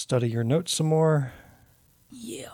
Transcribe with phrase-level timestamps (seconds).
[0.00, 1.32] study your notes some more.
[2.10, 2.48] Yeah.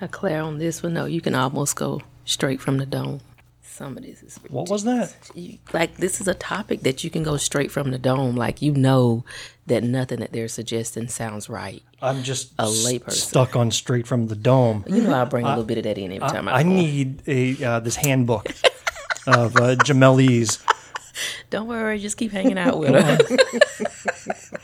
[0.00, 0.94] I Claire on this one.
[0.94, 3.20] No, you can almost go straight from the dome.
[3.62, 5.16] Some of this is What was that?
[5.34, 8.36] you, like this is a topic that you can go straight from the dome.
[8.36, 9.24] Like you know
[9.66, 11.82] that nothing that they're suggesting sounds right.
[12.00, 13.10] I'm just A layperson.
[13.12, 14.84] stuck on straight from the dome.
[14.86, 17.22] You know I'll bring a little bit of that in every time I, I need
[17.26, 18.48] a uh, this handbook
[19.26, 20.62] of uh, Jamelese.
[21.50, 23.18] Don't worry, just keep hanging out with her.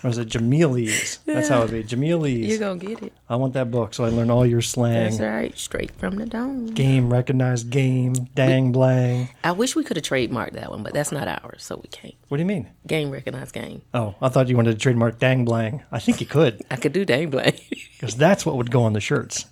[0.03, 1.19] Or is it Jamelese?
[1.27, 1.77] That's how it would be.
[1.79, 2.59] You're Jamelese.
[2.59, 3.12] gonna get it.
[3.29, 5.11] I want that book so I learn all your slang.
[5.11, 5.57] That's right.
[5.58, 6.67] Straight from the dome.
[6.67, 9.29] Game, recognized game, dang blang.
[9.44, 12.14] I wish we could have trademarked that one, but that's not ours, so we can't.
[12.29, 12.68] What do you mean?
[12.86, 13.82] Game recognized game.
[13.93, 15.82] Oh, I thought you wanted to trademark dang blang.
[15.93, 17.53] I think you could, I could do dang blang.
[17.93, 19.46] because that's what would go on the shirts.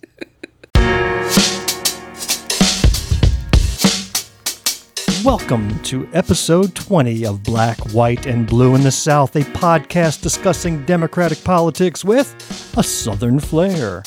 [5.25, 10.85] Welcome to episode 20 of Black, White, and Blue in the South, a podcast discussing
[10.85, 12.35] democratic politics with
[12.77, 14.03] a southern flair.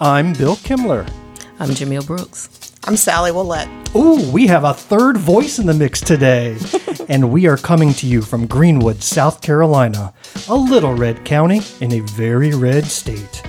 [0.00, 1.08] I'm Bill Kimler.
[1.60, 2.72] I'm Jameel Brooks.
[2.84, 3.94] I'm Sally Oullette.
[3.94, 6.58] Ooh, we have a third voice in the mix today.
[7.08, 10.12] and we are coming to you from Greenwood, South Carolina,
[10.48, 13.42] a little red county in a very red state.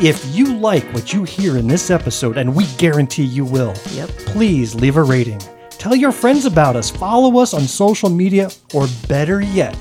[0.00, 4.08] If you like what you hear in this episode, and we guarantee you will, Yep.
[4.26, 5.40] please leave a rating.
[5.84, 9.76] Tell your friends about us, follow us on social media, or better yet,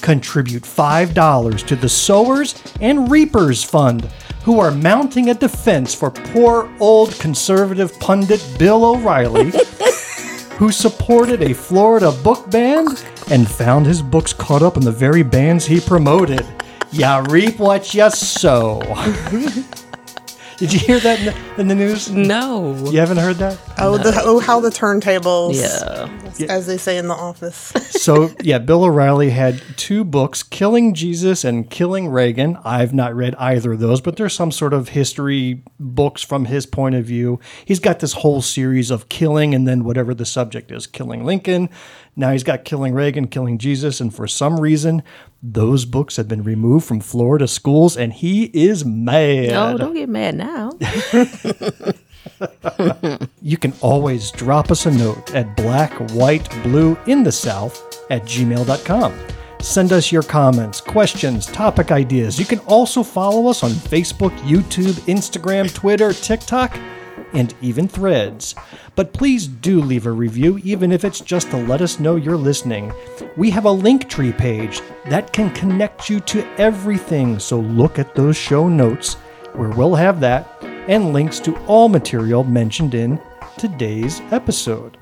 [0.00, 4.06] contribute $5 to the Sowers and Reapers Fund,
[4.42, 9.52] who are mounting a defense for poor old conservative pundit Bill O'Reilly,
[10.56, 12.88] who supported a Florida book ban
[13.30, 16.44] and found his books caught up in the very bands he promoted.
[16.90, 18.82] Ya reap what ya sow.
[20.58, 22.10] Did you hear that in the, in the news?
[22.10, 22.74] No.
[22.90, 23.58] You haven't heard that?
[23.78, 26.46] Oh, the oh how the turntables, Yeah.
[26.48, 27.56] as they say in the office.
[27.90, 32.56] so yeah, Bill O'Reilly had two books, Killing Jesus and Killing Reagan.
[32.64, 36.64] I've not read either of those, but there's some sort of history books from his
[36.64, 37.38] point of view.
[37.66, 41.68] He's got this whole series of killing and then whatever the subject is, killing Lincoln.
[42.18, 45.02] Now he's got Killing Reagan, Killing Jesus, and for some reason,
[45.52, 49.52] those books have been removed from Florida schools, and he is mad.
[49.52, 50.72] Oh, don't get mad now.
[53.40, 58.22] You can always drop us a note at black, white, blue in the south at
[58.22, 59.14] gmail.com.
[59.60, 62.38] Send us your comments, questions, topic ideas.
[62.38, 66.76] You can also follow us on Facebook, YouTube, Instagram, Twitter, TikTok,
[67.32, 68.54] and even threads.
[68.94, 72.36] But please do leave a review, even if it's just to let us know you're
[72.36, 72.92] listening.
[73.36, 78.14] We have a link tree page that can connect you to everything, so look at
[78.14, 79.14] those show notes
[79.54, 80.48] where we'll have that
[80.88, 83.20] and links to all material mentioned in
[83.58, 84.98] today's episode.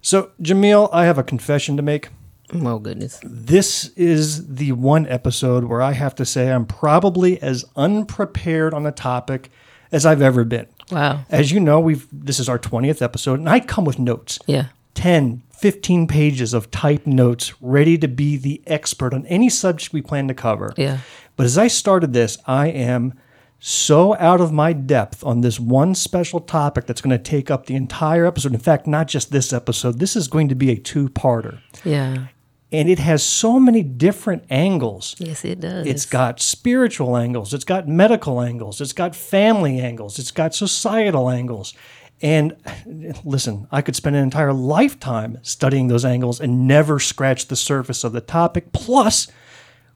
[0.00, 2.08] So, Jamil, I have a confession to make.
[2.54, 3.18] oh goodness.
[3.22, 8.84] This is the one episode where I have to say I'm probably as unprepared on
[8.86, 9.50] a topic
[9.90, 10.66] as I've ever been.
[10.90, 11.24] Wow.
[11.30, 14.38] As you know, we've this is our 20th episode and I come with notes.
[14.46, 14.66] Yeah.
[14.94, 20.02] 10, 15 pages of typed notes ready to be the expert on any subject we
[20.02, 20.72] plan to cover.
[20.76, 20.98] Yeah.
[21.36, 23.14] But as I started this, I am
[23.58, 27.66] so out of my depth on this one special topic that's going to take up
[27.66, 28.52] the entire episode.
[28.52, 31.60] In fact, not just this episode, this is going to be a two parter.
[31.82, 32.26] Yeah.
[32.74, 35.14] And it has so many different angles.
[35.18, 35.86] Yes, it does.
[35.86, 41.30] It's got spiritual angles, it's got medical angles, it's got family angles, it's got societal
[41.30, 41.74] angles.
[42.20, 42.56] And
[43.24, 48.04] listen, I could spend an entire lifetime studying those angles and never scratch the surface
[48.04, 48.72] of the topic.
[48.72, 49.28] Plus,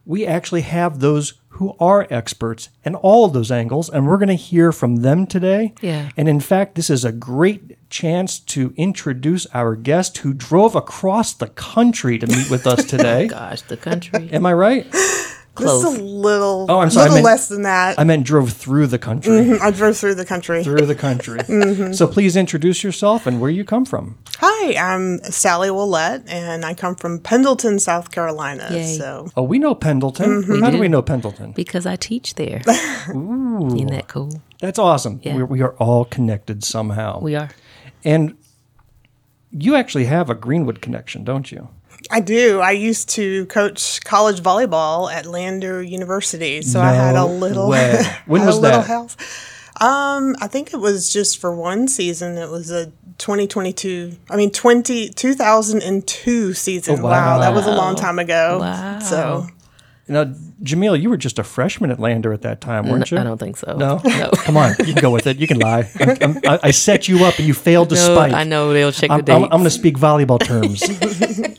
[0.08, 4.28] we actually have those who are experts in all of those angles, and we're going
[4.28, 5.74] to hear from them today.
[5.82, 6.08] Yeah.
[6.16, 11.34] And in fact, this is a great chance to introduce our guest who drove across
[11.34, 13.26] the country to meet with us today.
[13.26, 14.30] Gosh, the country.
[14.32, 14.86] Am I right?
[15.58, 15.82] Close.
[15.84, 17.98] This is a little, Oh, I'm sorry, I little meant- less than that.
[17.98, 19.32] I meant drove through the country.
[19.32, 20.64] Mm-hmm, I drove through the country.
[20.64, 21.41] Through the country.
[21.48, 21.92] Mm-hmm.
[21.92, 24.19] So please introduce yourself and where you come from.
[24.38, 28.69] Hi, I'm Sally Oullette, and I come from Pendleton, South Carolina.
[28.70, 28.96] Yay.
[28.96, 30.42] So Oh, we know Pendleton.
[30.42, 30.60] Mm-hmm.
[30.62, 30.80] How do do.
[30.80, 31.52] we know Pendleton?
[31.52, 32.62] because I teach there.
[33.08, 34.40] Isn't that cool?
[34.60, 35.20] That's awesome.
[35.22, 35.37] Yeah.
[35.37, 37.20] We're, we are all connected somehow.
[37.20, 37.50] We are.
[38.05, 38.37] and
[39.50, 41.69] you actually have a Greenwood connection, don't you?
[42.10, 42.60] I do.
[42.60, 47.69] I used to coach college volleyball at Lander University, so I had a little.
[47.69, 48.02] way.
[48.26, 48.87] When was a little that?
[48.87, 49.16] House.
[49.81, 52.37] Um, I think it was just for one season.
[52.37, 52.87] It was a
[53.19, 54.16] 2022.
[54.28, 56.99] I mean, 20 2002 season.
[56.99, 57.10] Oh, wow.
[57.10, 57.38] wow.
[57.38, 58.58] that was a long time ago.
[58.60, 58.99] Wow.
[58.99, 59.46] So
[60.08, 60.25] Now,
[60.62, 63.19] Jamil, you were just a freshman at Lander at that time, weren't you?
[63.19, 63.76] I don't think so.
[63.76, 64.00] No?
[64.19, 64.31] No.
[64.31, 65.37] Come on, you can go with it.
[65.37, 65.88] You can lie.
[66.00, 68.32] I'm, I'm, I I set you up and you failed to No, spite.
[68.32, 69.52] I know they'll check I'm, the I'm, dates.
[69.52, 70.82] I'm going to speak volleyball terms.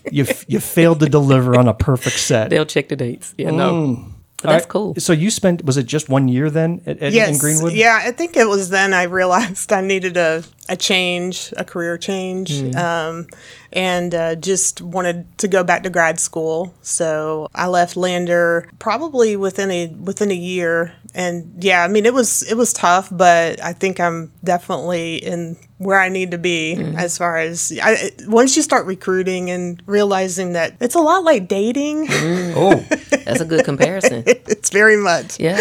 [0.12, 2.50] you, you failed to deliver on a perfect set.
[2.50, 3.34] they'll check the dates.
[3.38, 3.72] Yeah, no.
[3.74, 4.09] Mm.
[4.42, 4.96] But that's All right, cool.
[4.98, 7.74] So you spent was it just one year then at, at, yes, in Greenwood?
[7.74, 11.98] Yeah, I think it was then I realized I needed a, a change, a career
[11.98, 12.76] change, Hmm.
[12.78, 13.28] um,
[13.74, 16.74] and uh, just wanted to go back to grad school.
[16.82, 20.94] So I left Lander probably within a within a year.
[21.16, 25.58] And yeah, I mean it was it was tough, but I think I'm definitely in
[25.80, 26.98] where I need to be Hmm.
[26.98, 31.48] as far as I, once you start recruiting and realizing that it's a lot like
[31.48, 32.08] dating.
[32.56, 32.76] Oh,
[33.26, 34.24] That's a good comparison.
[34.26, 35.60] it's very much Yeah.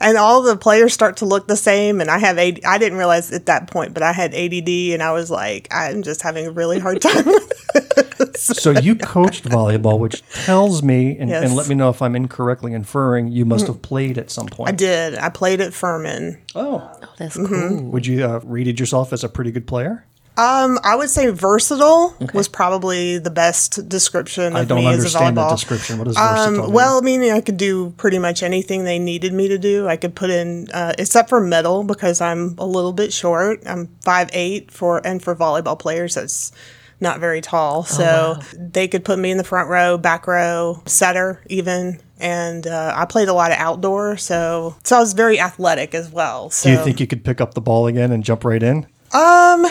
[0.00, 2.96] and all the players start to look the same and i have AD, i didn't
[2.98, 6.46] realize at that point but i had add and i was like i'm just having
[6.46, 7.24] a really hard time
[8.36, 12.72] so you coached volleyball, which tells me, and, and let me know if I'm incorrectly
[12.72, 14.68] inferring, you must have played at some point.
[14.68, 17.78] i did i played at furman Oh, Oh, that's Mm-hmm.
[17.78, 17.90] cool.
[17.90, 20.04] would you uh, rated yourself as a pretty good player?
[20.38, 24.90] um i would say versatile was probably the best description of I don't me as
[24.90, 25.98] a understand that volleyball description.
[25.98, 29.48] What does versatile Um, well, meaning I could do pretty much anything they needed me
[29.48, 29.88] to do.
[29.88, 33.62] I could put in, uh, except for middle, because I'm a little bit short.
[33.66, 36.52] I'm five eight for, and for volleyball players, that's
[37.00, 37.84] not very tall.
[37.84, 42.00] So they could put me in the front row, back row, setter, even.
[42.18, 46.10] And uh, I played a lot of outdoor, so so I was very athletic as
[46.10, 46.50] well.
[46.50, 48.86] So Do you think you could pick up the ball again and jump right in?
[49.14, 49.66] Um,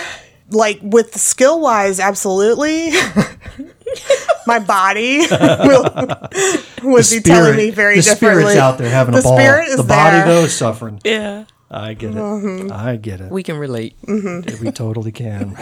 [0.50, 2.90] like with the skill wise, absolutely.
[4.48, 5.84] My body will,
[6.84, 8.02] would be telling me very differently.
[8.02, 8.42] the differently.
[8.44, 9.38] spirit's out there having the a ball.
[9.38, 10.26] spirit is the body there.
[10.26, 11.00] though is suffering.
[11.04, 11.46] Yeah.
[11.70, 12.16] I get it.
[12.18, 12.72] Mm-hmm.
[12.72, 13.31] I get it.
[13.31, 13.96] We can relate.
[14.08, 15.56] We totally can.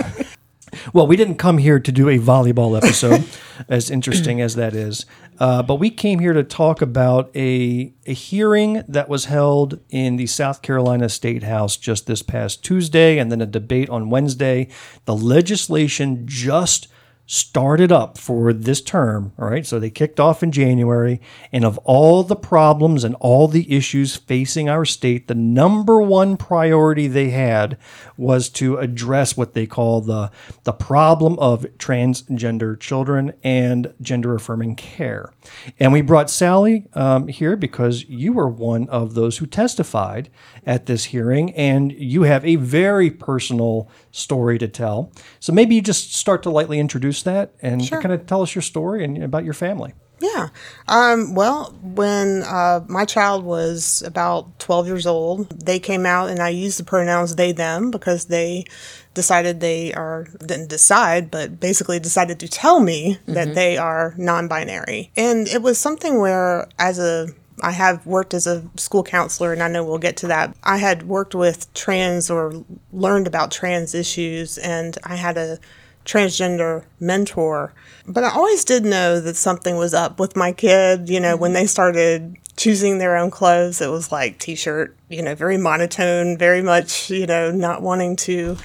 [0.94, 3.26] Well, we didn't come here to do a volleyball episode,
[3.70, 5.06] as interesting as that is,
[5.40, 10.16] uh, but we came here to talk about a a hearing that was held in
[10.16, 14.68] the South Carolina State House just this past Tuesday, and then a debate on Wednesday.
[15.06, 16.88] The legislation just
[17.30, 19.34] started up for this term.
[19.38, 19.66] All right.
[19.66, 21.20] So they kicked off in January.
[21.52, 26.38] And of all the problems and all the issues facing our state, the number one
[26.38, 27.78] priority they had
[28.16, 30.32] was to address what they call the,
[30.64, 35.34] the problem of transgender children and gender affirming care.
[35.80, 40.30] And we brought Sally um, here because you were one of those who testified
[40.66, 45.12] at this hearing, and you have a very personal story to tell.
[45.40, 48.62] So maybe you just start to lightly introduce that and kind of tell us your
[48.62, 49.94] story and about your family.
[50.20, 50.50] Yeah.
[50.88, 56.40] Um, well, when uh, my child was about 12 years old, they came out and
[56.40, 58.66] I used the pronouns they, them because they
[59.14, 64.48] decided they are, didn't decide, but basically decided to tell me that they are non
[64.48, 65.12] binary.
[65.16, 67.28] And it was something where, as a
[67.62, 70.56] I have worked as a school counselor, and I know we'll get to that.
[70.64, 75.58] I had worked with trans or learned about trans issues, and I had a
[76.08, 77.74] transgender mentor.
[78.08, 81.10] But I always did know that something was up with my kid.
[81.10, 81.68] You know, when they mm-hmm.
[81.68, 86.62] started choosing their own clothes, it was like t shirt, you know, very monotone, very
[86.62, 88.58] much, you know, not wanting to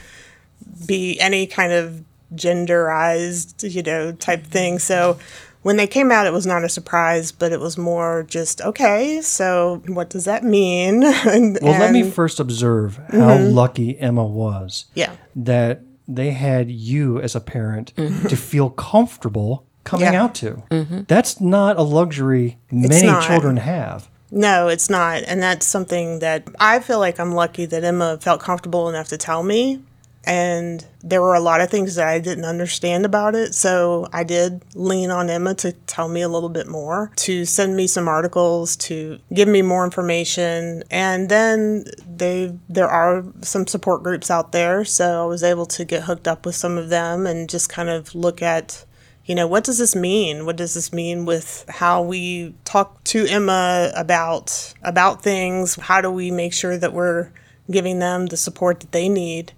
[0.86, 2.04] be any kind of
[2.34, 4.50] genderized, you know, type mm-hmm.
[4.50, 4.78] thing.
[4.78, 5.18] So
[5.62, 9.20] when they came out, it was not a surprise, but it was more just, okay,
[9.20, 11.02] so what does that mean?
[11.26, 13.54] and, Well, let me first observe how mm-hmm.
[13.54, 15.14] lucky Emma was Yeah.
[15.36, 15.82] that
[16.16, 18.28] they had you as a parent mm-hmm.
[18.28, 20.22] to feel comfortable coming Yeah.
[20.22, 20.62] out to.
[20.70, 21.02] Mm-hmm.
[21.08, 24.08] That's not a luxury many children have.
[24.30, 25.24] No, it's not.
[25.26, 29.18] And that's something that I feel like I'm lucky that Emma felt comfortable enough to
[29.18, 29.82] tell me.
[30.24, 33.54] And there were a lot of things that I didn't understand about it.
[33.54, 37.76] So I did lean on Emma to tell me a little bit more, to send
[37.76, 40.84] me some articles, to give me more information.
[40.90, 44.84] And then they there are some support groups out there.
[44.84, 47.88] So I was able to get hooked up with some of them and just kind
[47.88, 48.84] of look at
[49.24, 50.46] you know, what does this mean?
[50.46, 55.76] What does this mean with how we talk to Emma about about things?
[55.76, 57.30] How do we make sure that we're
[57.70, 59.52] giving them the support that they need?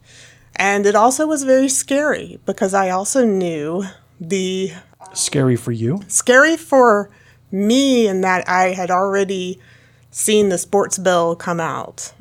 [0.56, 3.84] And it also was very scary because I also knew
[4.20, 4.72] the
[5.12, 6.00] Scary for you.
[6.08, 7.10] scary for
[7.52, 9.60] me in that I had already
[10.10, 12.12] seen the sports bill come out.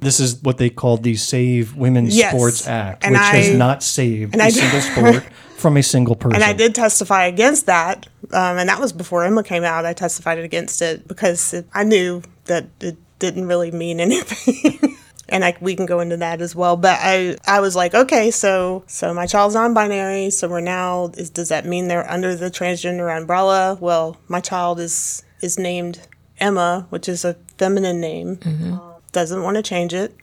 [0.00, 2.32] This is what they called the Save Women's Yes.
[2.34, 5.24] Sports Act, which has not saved a I- single sport
[5.56, 6.34] from a single person.
[6.42, 9.84] And I did testify against that, um, and that was before Emma came out.
[9.86, 14.96] I testified against it because it, I knew that it didn't really mean anything.
[15.28, 16.76] And I, we can go into that as well.
[16.76, 21.10] But I, I was like, okay, so so my child's non-binary, so we're now.
[21.16, 23.78] Is, does that mean they're under the transgender umbrella?
[23.80, 26.06] Well, my child is is named
[26.38, 28.38] Emma, which is a feminine name.
[28.44, 30.14] Uh, doesn't want to change it.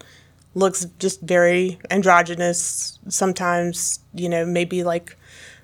[0.55, 2.99] Looks just very androgynous.
[3.07, 5.15] Sometimes, you know, maybe like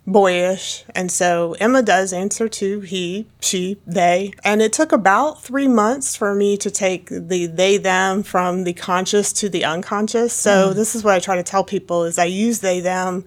[0.07, 0.83] boyish.
[0.93, 4.33] And so Emma does answer to he, she, they.
[4.43, 8.73] And it took about three months for me to take the they, them from the
[8.73, 10.33] conscious to the unconscious.
[10.33, 10.75] So Mm.
[10.75, 13.25] this is what I try to tell people is I use they, them,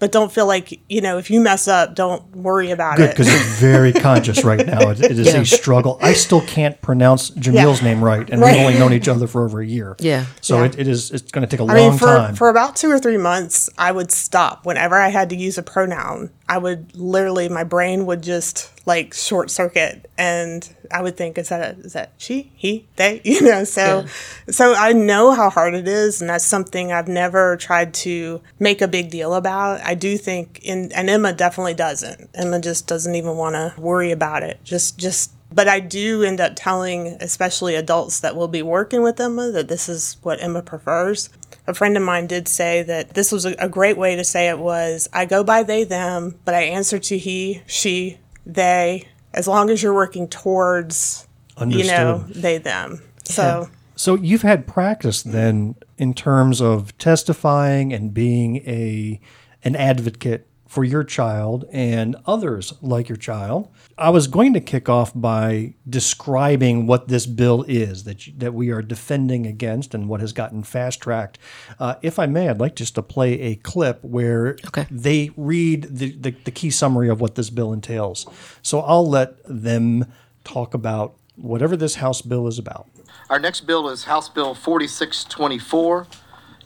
[0.00, 3.16] but don't feel like, you know, if you mess up, don't worry about Good, it.
[3.16, 4.90] because you're very conscious right now.
[4.90, 5.40] It, it is Yeah.
[5.40, 5.98] a struggle.
[6.02, 8.56] I still can't pronounce Jamil's name right, and Right.
[8.56, 9.94] we've only known each other for over a year.
[10.00, 10.24] Yeah.
[10.40, 10.64] So Yeah.
[10.64, 11.10] It, it is.
[11.12, 12.34] It's going to take a I long mean, for, time.
[12.34, 15.62] for about two or three months, I would stop whenever I had to use a
[15.62, 16.30] pronoun.
[16.50, 21.48] I would literally, my brain would just like short circuit, and I would think, is
[21.50, 23.20] that a, is that she, he, they?
[23.30, 24.06] You know, so
[24.48, 28.82] so I know how hard it is, and that's something I've never tried to make
[28.82, 29.80] a big deal about.
[29.82, 32.28] I do think, in, and Emma definitely doesn't.
[32.34, 34.58] Emma just doesn't even want to worry about it.
[34.64, 39.20] Just just but I do end up telling, especially adults that will be working with
[39.20, 41.30] Emma, that this is what Emma prefers.
[41.70, 44.48] A friend of mine did say that this was a, a great way to say
[44.48, 49.46] it was I go by they, them, but I answer to he, she, they, as
[49.46, 51.28] long as you're working towards,
[51.64, 53.00] you know, they, them.
[53.22, 59.20] So, So you've had practice then in terms of testifying and being a
[59.62, 63.68] an advocate for your child and others like your child.
[63.98, 68.70] I was going to kick off by describing what this bill is that that we
[68.70, 71.40] are defending against and what has gotten fast tracked.
[71.80, 74.86] Uh, if I may, I'd like just to play a clip where Okay.
[74.92, 78.24] they read the, the, the key summary of what this bill entails.
[78.62, 80.06] So I'll let them
[80.44, 82.86] talk about whatever this House bill is about.
[83.28, 86.06] Our next bill is House Bill 4624,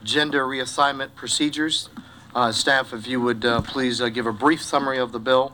[0.02, 1.88] Gender Reassignment Procedures.
[2.34, 5.52] Uh, Staff, if you would uh, please uh, give a brief summary of the bill.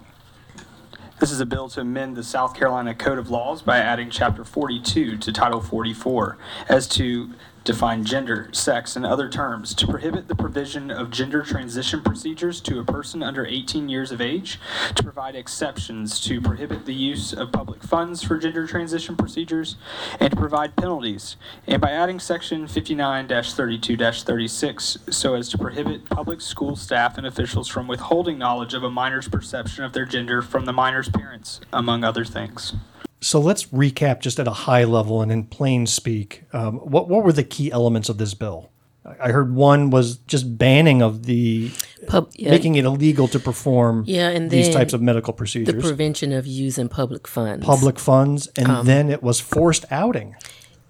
[1.19, 4.47] This is a bill to amend the South Carolina Code of Laws by adding Chapter
[4.47, 6.39] 42 to Title 44
[6.71, 12.03] as to define gender, sex, and other terms, to prohibit the provision of gender transition
[12.03, 14.59] procedures to a person under 18 years of age,
[14.95, 19.77] to provide exceptions to prohibit the use of public funds for gender transition procedures,
[20.19, 21.37] and to provide penalties,
[21.67, 27.87] and by adding Section 59-32-36 so as to prohibit public school staff and officials from
[27.87, 32.25] withholding knowledge of a minor's perception of their gender from the minor's parents, among other
[32.25, 32.75] things.
[33.21, 36.45] So let's recap just at a high level and in plain speak.
[36.53, 38.71] Um, what what were the key elements of this bill?
[39.05, 41.71] I I heard one was just banning of the
[42.07, 45.75] Pub, yeah, making it illegal to perform Yeah, and these types of medical procedures.
[45.75, 47.65] the prevention of using public funds.
[47.65, 50.35] public funds, and Um, then it was forced outing.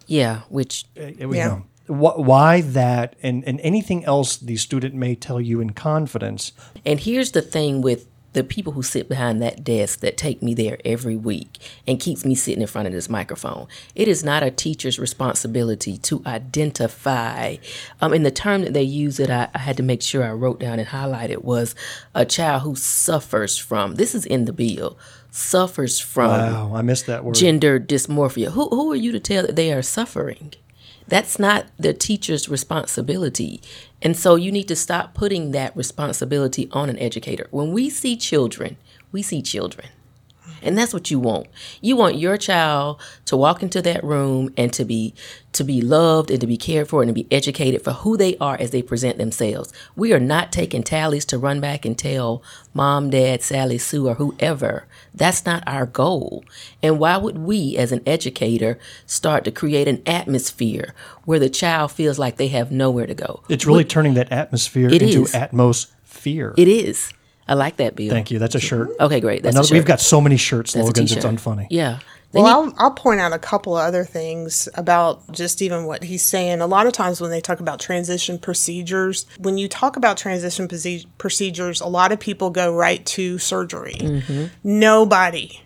[0.07, 1.49] Yeah, which Uh, you Yeah.
[1.49, 1.63] know,
[1.95, 6.53] wh- why that, and and anything else the student may tell you in confidence.
[6.87, 10.55] And here's the thing with the people who sit behind that desk that take me
[10.55, 13.67] there every week and keeps me sitting in front of this microphone.
[13.95, 17.57] It is not a teacher's responsibility to identify.
[18.01, 20.31] Um, and the term that they use that I, I had to make sure I
[20.33, 21.75] wrote down and highlighted was
[22.15, 23.97] a child who suffers from.
[23.97, 24.97] This is in the bill.
[25.33, 27.37] Suffers from Wow, I missed that word.
[27.37, 28.51] gender dysmorphia.
[28.51, 30.53] Who who are you to tell that they are suffering?
[31.07, 33.61] That's not the teacher's responsibility.
[34.03, 37.47] And so you need to stop putting that responsibility on an educator.
[37.51, 38.77] When we see children,
[39.13, 39.89] we see children.
[40.63, 41.47] And that's what you want.
[41.81, 45.15] You want your child to walk into that room and to be
[45.53, 48.37] to be loved and to be cared for and to be educated for who they
[48.37, 49.73] are as they present themselves.
[49.97, 52.43] We are not taking tallies to run back and tell
[52.73, 54.87] mom, dad, Sally, Sue, or whoever.
[55.15, 56.45] That's not our goal.
[56.83, 61.93] And why would we, as an educator, start to create an atmosphere where the child
[61.93, 63.43] feels like they have nowhere to go?
[63.49, 65.35] It's really turning that atmosphere into is.
[65.35, 66.55] atmosphere.
[66.57, 67.13] It is.
[67.49, 68.11] I like that, Bill.
[68.11, 68.39] Thank you.
[68.39, 68.91] That's a shirt.
[69.01, 69.43] Okay, great.
[69.43, 69.75] That's a Another, shirt.
[69.75, 71.13] we've got so many shirt That's a slogans.
[71.13, 71.67] It's unfunny.
[71.71, 71.99] Yeah.
[72.33, 75.85] They Well, need- I'll, I'll point out a couple of other things about just even
[75.85, 76.61] what he's saying.
[76.61, 80.69] A lot of times when they talk about transition procedures, when you talk about transition
[81.19, 83.97] procedures, a lot of people go right to surgery.
[83.99, 84.45] Mm-hmm.
[84.63, 85.61] Nobody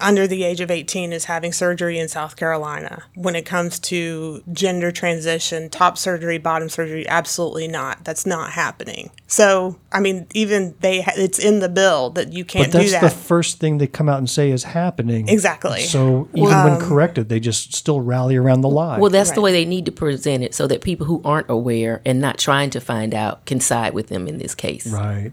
[0.00, 3.04] under the age of 18 is having surgery in South Carolina.
[3.14, 8.04] When it comes to gender transition, top surgery, bottom surgery, absolutely not.
[8.04, 9.10] That's not happening.
[9.26, 12.84] So, I mean, even they, ha- it's in the bill that you can't But that's
[12.86, 13.02] do that.
[13.02, 15.28] the first thing they come out and say is happening.
[15.28, 15.82] Exactly.
[15.82, 18.98] So even when um, corrected, they just still rally around the lie.
[18.98, 22.00] Well, that's the way they need to present it so that people who aren't aware
[22.04, 24.86] and not trying to find out can side with them in this case.
[24.86, 25.32] right.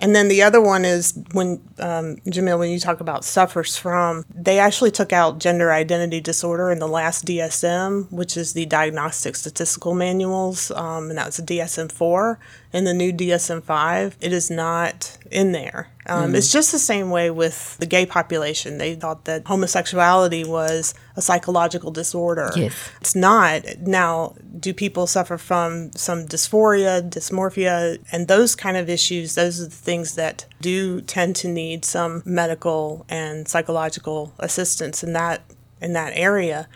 [0.00, 4.24] And then the other one is when, um, Jamil, when you talk about suffers from,
[4.34, 9.36] they actually took out gender identity disorder in the last DSM, which is the Diagnostic
[9.36, 12.38] Statistical Manuals, um, and that's a DSM 4.
[12.72, 15.88] In the new DSM 5, it is not in there.
[16.06, 18.78] Um, It's just the same way with the gay population.
[18.78, 22.50] They thought that homosexuality was a psychological disorder.
[22.54, 22.72] Yes.
[23.00, 23.64] It's not.
[23.80, 29.34] Now, do people suffer from some dysphoria, dysmorphia, and those kind of issues?
[29.34, 35.12] Those are the things that do tend to need some medical and psychological assistance in
[35.14, 35.42] that
[35.80, 36.68] in that area.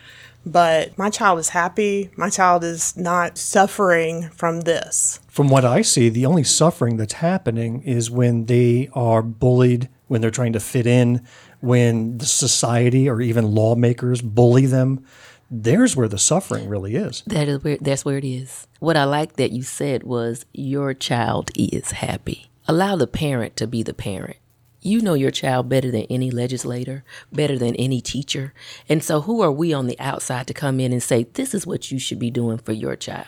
[0.46, 2.10] But my child is happy.
[2.16, 5.20] My child is not suffering from this.
[5.28, 10.20] From what I see, the only suffering that's happening is when they are bullied, when
[10.20, 11.26] they're trying to fit in,
[11.60, 15.04] when the society or even lawmakers bully them.
[15.50, 17.22] There's where the suffering really is.
[17.26, 18.66] That is where that's where it is.
[18.80, 22.50] What I like that you said was your child is happy.
[22.66, 24.36] Allow the parent to be the parent.
[24.86, 28.52] You know your child better than any legislator, better than any teacher.
[28.86, 31.66] And so, who are we on the outside to come in and say, this is
[31.66, 33.26] what you should be doing for your child?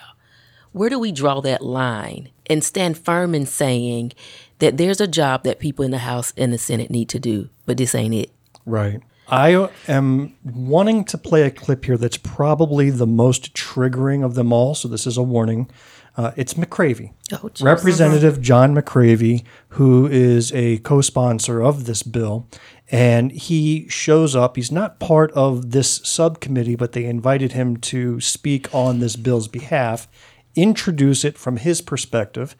[0.71, 4.13] Where do we draw that line and stand firm in saying
[4.59, 7.49] that there's a job that people in the House and the Senate need to do,
[7.65, 8.31] but this ain't it?
[8.63, 9.01] Right.
[9.27, 14.53] I am wanting to play a clip here that's probably the most triggering of them
[14.53, 14.75] all.
[14.75, 15.71] So, this is a warning.
[16.17, 17.63] Uh, it's McCravy, Oh, geez.
[17.63, 22.47] Representative John McCravy, who is a co sponsor of this bill.
[22.89, 24.55] And he shows up.
[24.55, 29.47] He's not part of this subcommittee, but they invited him to speak on this bill's
[29.47, 30.07] behalf,
[30.55, 32.55] introduce it from his perspective.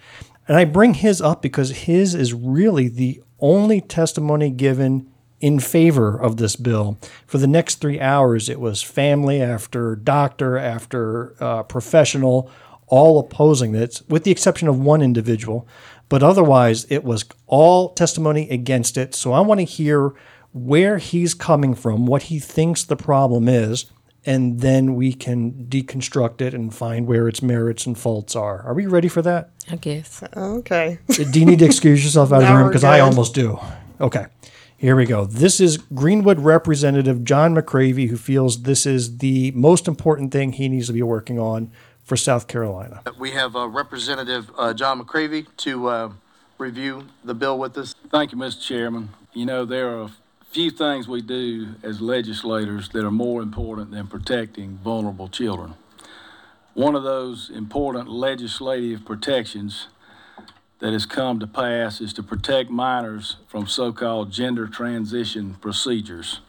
[0.48, 5.10] And I bring his up because his is really the only testimony given
[5.40, 6.98] in favor of this bill.
[7.26, 12.50] For the next three hours, it was family after doctor after uh, professional,
[12.88, 15.67] all opposing it, with the exception of one individual.
[16.10, 19.13] But otherwise, it was all testimony against it.
[19.13, 20.13] So I want to hear
[20.53, 23.86] where he's coming from, what he thinks the problem is,
[24.25, 28.62] and then we can deconstruct it and find where its merits and faults are.
[28.63, 29.51] Are we ready for that?
[29.72, 30.24] I guess.
[30.36, 31.00] Okay.
[31.32, 32.67] Do you need to excuse yourself out of the room?
[32.67, 33.60] Because I almost do.
[34.01, 34.25] Okay.
[34.77, 35.25] Here we go.
[35.25, 40.70] This is Greenwood Representative John McCravy, who feels this is the most important thing he
[40.70, 41.72] needs to be working on
[42.08, 43.02] for South Carolina.
[43.20, 46.12] We have uh, Representative uh, John McCravy to uh,
[46.58, 47.94] review the bill with us.
[48.10, 48.62] Thank you, Mr.
[48.66, 49.10] Chairman.
[49.34, 50.12] You know, there are a
[50.50, 55.74] few things we do as legislators that are more important than protecting vulnerable children.
[56.76, 59.89] One of those important legislative protections
[60.80, 66.39] that has come to pass is to protect minors from so-called gender transition procedures.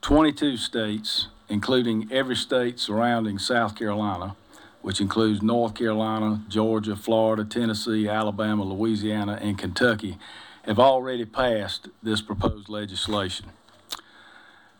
[0.00, 4.34] 22 states, including every state surrounding South Carolina,
[4.82, 10.18] which includes North Carolina, Georgia, Florida, Tennessee, Alabama, Louisiana, and Kentucky,
[10.64, 13.46] have already passed this proposed legislation.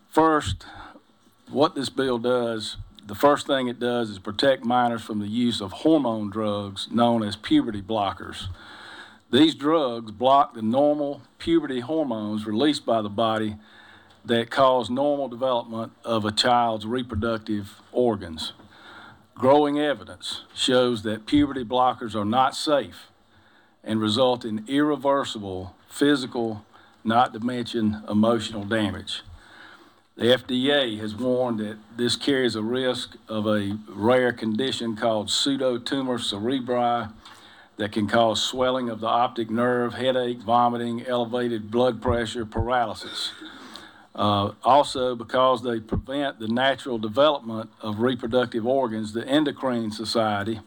[0.09, 0.67] First,
[1.51, 5.61] what this bill does, the first thing it does is protect minors from the use
[5.61, 8.47] of hormone drugs known as puberty blockers.
[9.31, 13.57] These drugs block the normal puberty hormones released by the body
[14.25, 18.53] that cause normal development of a child's reproductive organs.
[19.35, 23.09] Growing evidence shows that puberty blockers are not safe
[23.83, 26.65] and result in irreversible physical,
[27.03, 29.23] not to mention emotional damage.
[30.17, 36.19] The FDA has warned that this carries a risk of a rare condition called pseudotumor
[36.19, 37.11] cerebri
[37.79, 43.33] that can cause swelling of the optic nerve, headache, vomiting, elevated blood pressure, paralysis.
[44.15, 50.61] Uh, also, because they prevent the natural development of reproductive organs, the Endocrine Society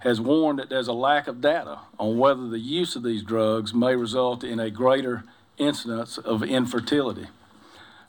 [0.00, 3.72] has warned that there's a lack of data on whether the use of these drugs
[3.72, 5.24] may result in a greater
[5.56, 7.26] incidence of infertility.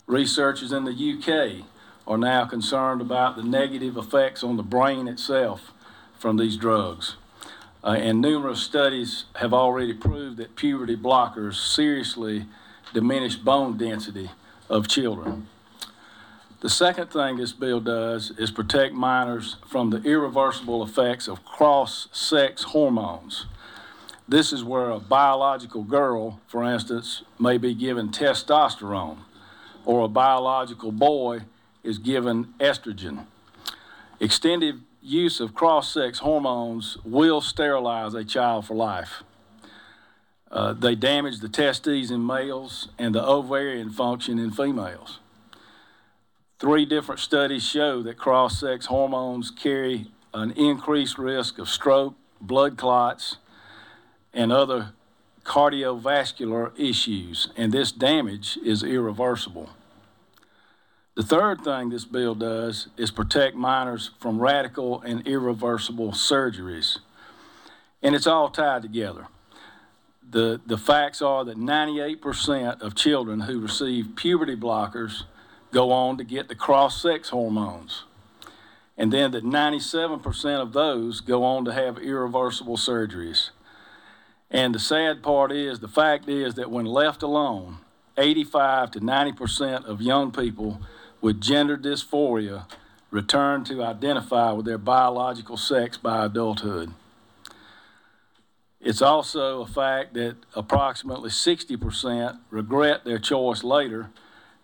[0.08, 1.66] Researchers in the UK
[2.08, 5.72] are now concerned about the negative effects on the brain itself
[6.18, 7.16] from these drugs.
[7.84, 12.46] Uh, and numerous studies have already proved that puberty blockers seriously
[12.94, 14.30] diminish bone density
[14.70, 15.48] of children.
[16.62, 22.08] The second thing this bill does is protect minors from the irreversible effects of cross
[22.12, 23.46] sex hormones.
[24.28, 29.18] This is where a biological girl, for instance, may be given testosterone,
[29.86, 31.42] or a biological boy
[31.84, 33.26] is given estrogen.
[34.20, 39.22] Extended use of cross sex hormones will sterilize a child for life.
[40.52, 45.20] Uh, they damage the testes in males and the ovarian function in females.
[46.60, 52.78] Three different studies show that cross sex hormones carry an increased risk of stroke, blood
[52.78, 53.38] clots,
[54.34, 54.94] and other
[55.44, 59.70] cardiovascular issues, and this damage is irreversible.
[61.16, 66.98] The third thing this bill does is protect minors from radical and irreversible surgeries.
[68.02, 69.28] And it's all tied together.
[70.30, 75.24] The, the facts are that 98% of children who receive puberty blockers
[75.72, 78.04] go on to get the cross sex hormones.
[78.98, 83.50] And then that 97% of those go on to have irreversible surgeries.
[84.50, 87.80] And the sad part is, the fact is that when left alone,
[88.18, 90.82] 85 to 90% of young people
[91.20, 92.66] with gender dysphoria
[93.12, 96.94] return to identify with their biological sex by adulthood.
[98.86, 104.12] It's also a fact that approximately 60% regret their choice later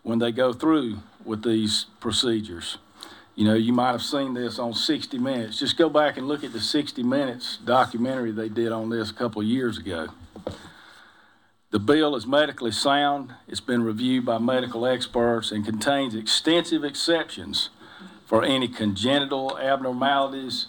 [0.03, 2.77] when they go through with these procedures.
[3.35, 5.57] You know, you might have seen this on 60 Minutes.
[5.57, 9.13] Just go back and look at the 60 Minutes documentary they did on this a
[9.15, 10.09] couple of years ago.
[11.71, 17.69] The bill is medically sound, it's been reviewed by medical experts, and contains extensive exceptions
[18.27, 20.67] for any congenital abnormalities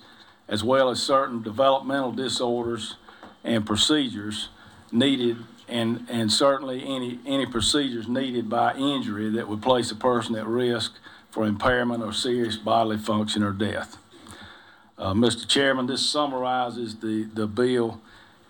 [0.49, 2.97] as well as certain developmental disorders
[3.45, 4.49] and procedures
[4.91, 5.37] needed
[5.69, 10.47] and, and certainly any, any procedures needed by injury that would place a person at
[10.47, 10.93] risk
[11.31, 13.97] for impairment or serious bodily function or death.
[14.99, 15.49] Uh, Mr.
[15.49, 18.01] Chairman, this summarizes the, the bill,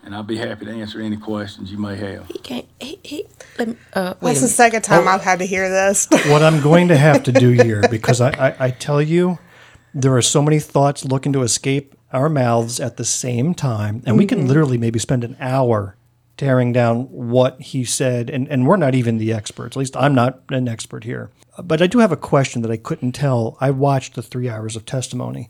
[0.03, 2.27] and I'll be happy to answer any questions you may have.
[2.27, 2.65] He can't.
[2.79, 3.25] He, he,
[3.57, 6.07] let me, uh, wait That's a the second time I've had to hear this.
[6.27, 9.39] what I'm going to have to do here, because I, I, I tell you,
[9.93, 14.17] there are so many thoughts looking to escape our mouths at the same time, and
[14.17, 14.47] we can mm-hmm.
[14.47, 15.95] literally maybe spend an hour
[16.37, 19.75] tearing down what he said, and, and we're not even the experts.
[19.75, 21.29] At least I'm not an expert here.
[21.61, 23.57] But I do have a question that I couldn't tell.
[23.61, 25.49] I watched the three hours of testimony.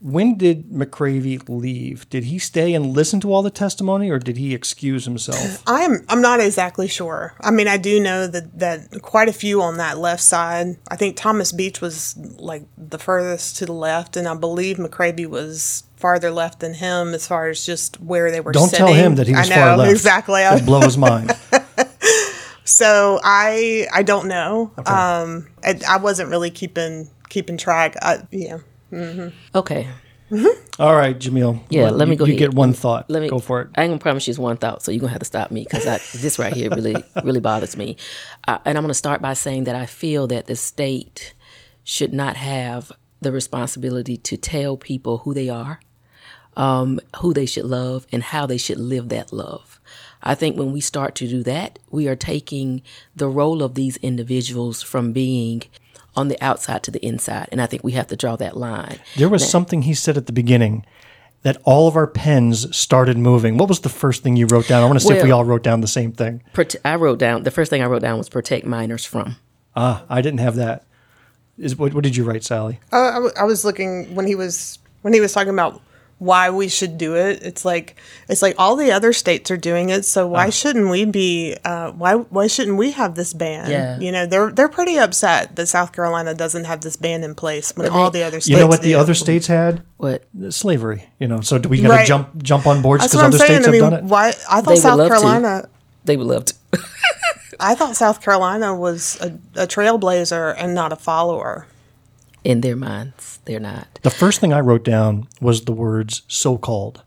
[0.00, 2.08] When did McCravy leave?
[2.08, 5.62] Did he stay and listen to all the testimony, or did he excuse himself?
[5.66, 7.34] I'm I'm not exactly sure.
[7.40, 10.76] I mean, I do know that that quite a few on that left side.
[10.88, 15.26] I think Thomas Beach was like the furthest to the left, and I believe McCravy
[15.26, 18.52] was farther left than him as far as just where they were.
[18.52, 18.86] Don't sitting.
[18.86, 19.90] tell him that he was I know, far left.
[19.90, 20.42] exactly.
[20.42, 21.32] It'll blow his mind.
[22.64, 24.72] So I I don't know.
[24.86, 27.96] Um, I, I wasn't really keeping keeping track.
[28.00, 28.58] I, yeah.
[29.54, 29.88] Okay.
[30.78, 31.60] All right, Jamil.
[31.68, 32.38] Yeah, let me you- go You ahead.
[32.38, 33.10] get one thought.
[33.10, 33.68] Let me go for it.
[33.74, 35.84] I ain't gonna promise you one thought, so you're gonna have to stop me because
[36.22, 37.96] this right here really really bothers me.
[38.48, 41.34] Uh, and I'm gonna start by saying that I feel that the state
[41.84, 45.80] should not have the responsibility to tell people who they are,
[46.56, 49.80] um, who they should love, and how they should live that love.
[50.22, 52.82] I think when we start to do that, we are taking
[53.14, 55.64] the role of these individuals from being
[56.14, 58.98] on the outside to the inside, and I think we have to draw that line.
[59.16, 60.84] There was something he said at the beginning
[61.42, 63.56] that all of our pens started moving.
[63.58, 64.82] What was the first thing you wrote down?
[64.82, 66.42] I want to see if we all wrote down the same thing.
[66.52, 69.36] Prote- I wrote down the first thing I wrote down was protect minors from.
[69.74, 70.84] Ah, I didn't have that.
[71.58, 72.78] Is what, what did you write, Sally?
[72.92, 75.80] Uh, I, w- I was looking when he was when he was talking about
[76.22, 77.42] why we should do it.
[77.42, 77.96] It's like
[78.28, 81.56] it's like all the other states are doing it, so why shouldn't we be?
[81.64, 83.68] Uh, why why shouldn't we have this ban?
[83.68, 83.98] Yeah.
[83.98, 87.72] You know, they're they're pretty upset that South Carolina doesn't have this ban in place
[87.76, 88.48] when all the other states.
[88.50, 89.82] You know what the other states had?
[89.96, 90.24] What?
[90.50, 91.08] Slavery.
[91.18, 92.06] You know, so do we got to Right.
[92.06, 93.62] jump jump on board That's because I'm other saying.
[93.62, 94.04] states I have done it?
[94.04, 94.28] why?
[94.28, 95.14] I thought would South love to.
[95.14, 95.68] Carolina.
[96.04, 96.54] They would love to.
[97.60, 99.26] I thought South Carolina was a,
[99.62, 101.66] a trailblazer and not a follower.
[102.44, 103.86] In their minds, they're not.
[104.02, 107.02] The first thing I wrote down was the words "so called,"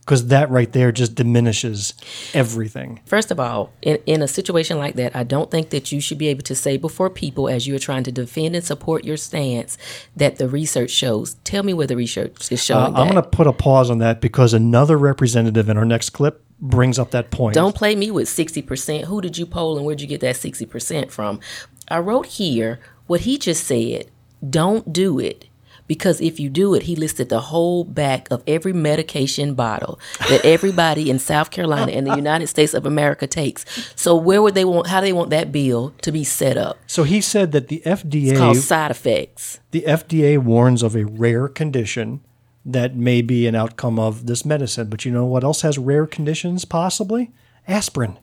[0.00, 1.94] because that right there just diminishes
[2.34, 3.00] everything.
[3.06, 6.18] First of all, in, in a situation like that, I don't think that you should
[6.18, 9.16] be able to say before people as you are trying to defend and support your
[9.16, 9.78] stance
[10.16, 11.34] that the research shows.
[11.44, 13.98] Tell me where the research is Uh, showing I'm going to put a pause on
[13.98, 17.54] that because another representative in our next clip brings up that point.
[17.54, 19.04] Don't play me with 60%.
[19.04, 21.40] Who did you poll and where'd you get that 60% from?
[21.88, 24.06] I wrote here what he just said.
[24.48, 25.46] Don't do it.
[25.86, 30.42] Because if you do it, he listed the whole back of every medication bottle that
[30.42, 33.66] everybody in South Carolina and the United States of America takes.
[33.94, 34.86] So where would they want?
[34.86, 36.78] How do they want that bill to be set up?
[36.86, 39.60] So he said that the FDA It's called side effects.
[39.72, 42.22] the FDA warns of a rare condition
[42.64, 44.88] that may be an outcome of this medicine.
[44.88, 47.30] But you know what else has rare conditions possibly?
[47.68, 48.18] Aspirin.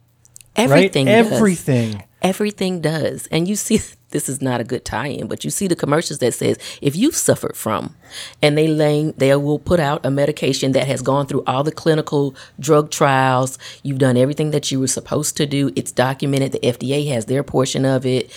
[0.56, 1.06] Everything.
[1.06, 1.22] right?
[1.22, 1.32] does.
[1.32, 2.04] Everything.
[2.24, 3.28] Everything does.
[3.28, 3.82] And you see,
[4.12, 7.16] this is not a good tie-in, but you see the commercials that says if you've
[7.16, 7.96] suffered from,
[8.42, 11.72] and they lay, they will put out a medication that has gone through all the
[11.72, 13.58] clinical drug trials.
[13.84, 15.72] You've done everything that you were supposed to do.
[15.76, 16.52] It's documented.
[16.52, 18.32] The FDA has their portion of it,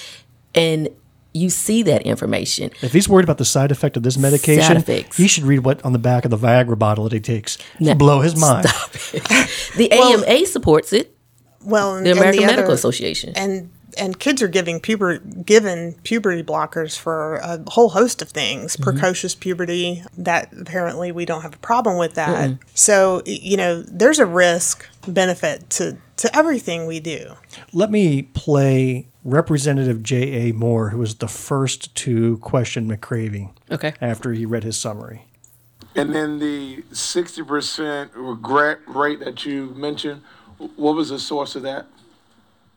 [0.54, 0.88] and
[1.36, 2.70] you see that information.
[2.80, 4.84] If he's worried about the side effect of this medication,
[5.16, 7.58] he should read what on the back of the Viagra bottle that he takes.
[7.80, 8.66] Now, blow his mind.
[9.76, 11.16] The AMA supports it.
[11.64, 13.32] Well, and, The American other- Medical Association.
[13.34, 18.76] and and kids are giving puber given puberty blockers for a whole host of things
[18.76, 18.82] Mm-hmm.
[18.82, 24.18] precocious puberty that apparently we don't have a problem with that so you know there's
[24.18, 27.34] a risk benefit to to everything we do
[27.72, 30.52] Let me play Representative J.A.
[30.52, 33.94] Moore, who was the first to question McCravy Okay.
[34.00, 35.24] after he read his summary.
[35.96, 40.20] And then the sixty percent regret rate that you mentioned,
[40.76, 41.86] what was the source of that?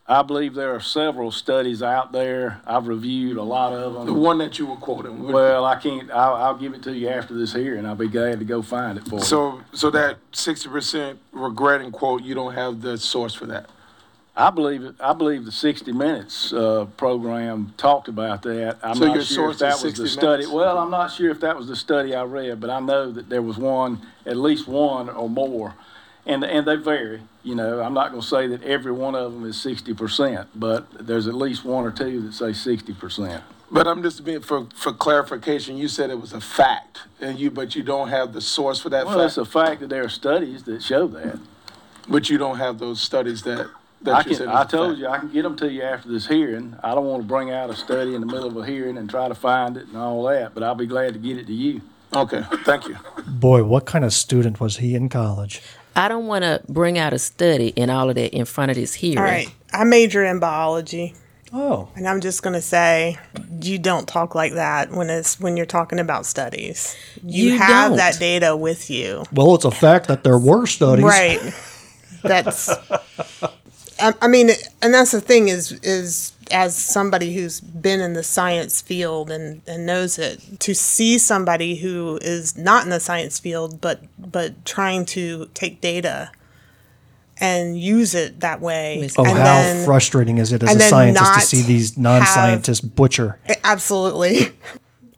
[0.09, 2.61] I believe there are several studies out there.
[2.65, 4.05] I've reviewed a lot of them.
[4.05, 5.21] The one that you were quoting.
[5.21, 8.07] Well, I can't, I'll, I'll give it to you after this here and I'll be
[8.07, 9.21] glad to go find it for you.
[9.21, 13.69] So, so that sixty percent regret and quote, you don't have the source for that?
[14.37, 14.95] I believe, it.
[14.99, 18.77] I believe the 60 Minutes uh, program talked about that.
[18.83, 20.27] I'm So your not sure source if that was the 60 study.
[20.43, 20.51] Minutes?
[20.51, 23.29] Well, I'm not sure if that was the study I read, but I know that
[23.29, 25.73] there was one, at least one or more.
[26.27, 29.31] And, and they vary, you know, I'm not going to say that every one of
[29.33, 33.41] them is 60%, but there's at least one or two that say 60%.
[33.71, 37.49] But I'm just being, for, for clarification, you said it was a fact, and you,
[37.49, 39.47] but you don't have the source for that Well, it's fact?
[39.47, 41.39] a fact that there are studies that show that.
[42.09, 43.69] But you don't have those studies that, I
[44.03, 44.47] that you can, said.
[44.49, 44.99] I is a told fact.
[44.99, 46.75] you, I can get them to you after this hearing.
[46.83, 49.09] I don't want to bring out a study in the middle of a hearing and
[49.09, 51.53] try to find it and all that, but I'll be glad to get it to
[51.53, 51.81] you.
[52.13, 52.97] Okay, thank you.
[53.27, 55.61] Boy, what kind of student was he in college?
[55.97, 58.77] I don't want to bring out a study and all of that in front of
[58.77, 59.17] this hearing.
[59.17, 59.51] All right.
[59.73, 61.13] I major in biology,
[61.53, 63.17] Oh, and I'm just going to say
[63.61, 66.95] you don't talk like that when it's when you're talking about studies.
[67.23, 67.97] You, You have don't.
[67.97, 69.23] that data with you.
[69.31, 71.05] well, it's a fact that there were studies.
[71.05, 71.39] Right.
[72.21, 72.69] That's.
[73.99, 74.49] I, I mean,
[74.81, 79.61] and that's the thing is is as somebody who's been in the science field and,
[79.67, 84.65] and knows it, to see somebody who is not in the science field but but
[84.65, 86.31] trying to take data
[87.39, 89.09] and use it that way.
[89.17, 93.39] Oh, and how then- frustrating is it as a scientist to see these non-scientists butcher?
[93.63, 94.51] Absolutely.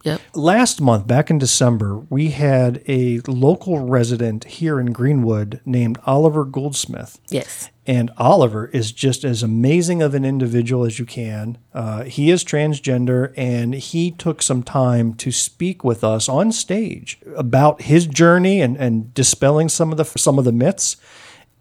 [0.03, 0.21] Yep.
[0.33, 6.45] Last month, back in December, we had a local resident here in Greenwood named Oliver
[6.45, 7.19] Gouldsmith.
[7.29, 7.69] Yes.
[7.89, 11.57] And Oliver is just as amazing of an individual as you can.
[11.73, 17.19] Uh, he is transgender, and he took some time to speak with us on stage
[17.35, 20.97] about his journey and, and dispelling some of the some of the myths.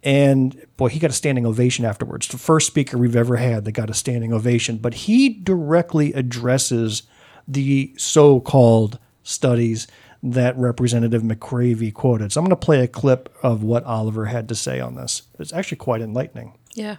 [0.02, 2.28] And boy, he got a standing ovation afterwards.
[2.28, 4.76] The first speaker we've ever had that got a standing ovation.
[4.76, 7.04] But he directly addresses
[7.48, 9.86] the so-called studies
[10.22, 12.33] that Representative McCravy quoted.
[12.33, 15.22] So I'm going to play a clip of what Oliver had to say on this.
[15.38, 16.54] It's actually quite enlightening.
[16.74, 16.96] Yeah.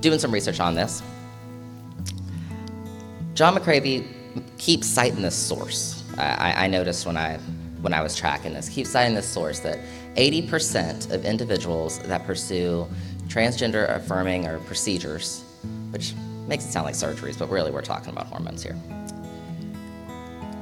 [0.00, 1.02] doing some research on this.
[3.34, 4.06] John McCravy
[4.58, 6.02] keeps citing this source.
[6.16, 6.22] I,
[6.52, 7.38] I- I noticed when I
[7.82, 9.78] when I was tracking this, keeps citing this source that
[10.16, 12.86] 80% of individuals that pursue
[13.28, 15.44] transgender affirming or procedures,
[15.90, 16.14] which
[16.48, 18.76] makes it sound like surgeries, but really we're talking about hormones here,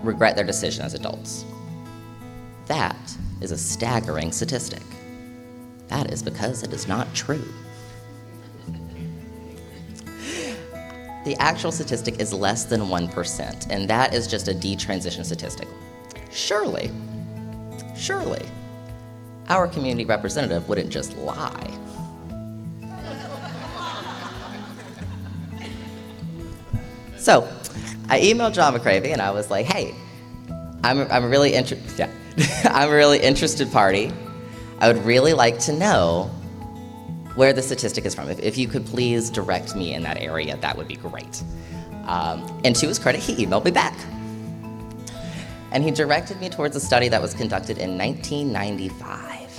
[0.03, 1.45] regret their decision as adults.
[2.67, 4.83] That is a staggering statistic.
[5.89, 7.45] That is because it is not true.
[11.25, 15.69] The actual statistic is less than 1%, and that is just a detransition statistic.
[16.31, 16.91] Surely,
[17.97, 18.47] surely,
[19.49, 21.71] our community representative wouldn't just lie.
[27.17, 27.49] So,
[28.11, 29.95] I emailed John McCravy and I was like, hey,
[30.83, 31.99] I'm, I'm really interested.
[31.99, 32.11] Yeah.
[32.65, 34.13] I'm a really interested party.
[34.81, 36.31] I would really like to know
[37.37, 38.29] where the statistic is from.
[38.29, 41.43] If, if you could please direct me in that area, that would be great.
[42.07, 43.95] Um, and to his credit, he emailed me back.
[45.71, 49.51] And he directed me towards a study that was conducted in 1995.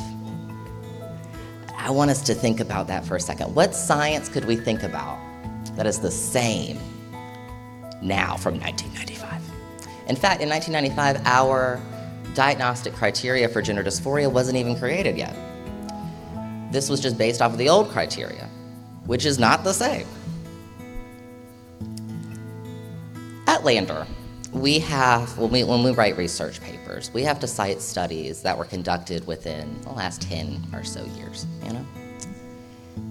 [1.77, 3.53] I want us to think about that for a second.
[3.53, 5.19] What science could we think about
[5.75, 6.77] that is the same
[8.01, 9.41] now from 1995?
[10.07, 11.81] In fact, in 1995, our
[12.35, 15.35] diagnostic criteria for gender dysphoria wasn't even created yet.
[16.71, 18.49] This was just based off of the old criteria,
[19.05, 20.05] which is not the same.
[23.47, 24.05] At Lander,
[24.51, 28.57] we have, when we, when we write research papers, we have to cite studies that
[28.57, 31.85] were conducted within the last 10 or so years, you know?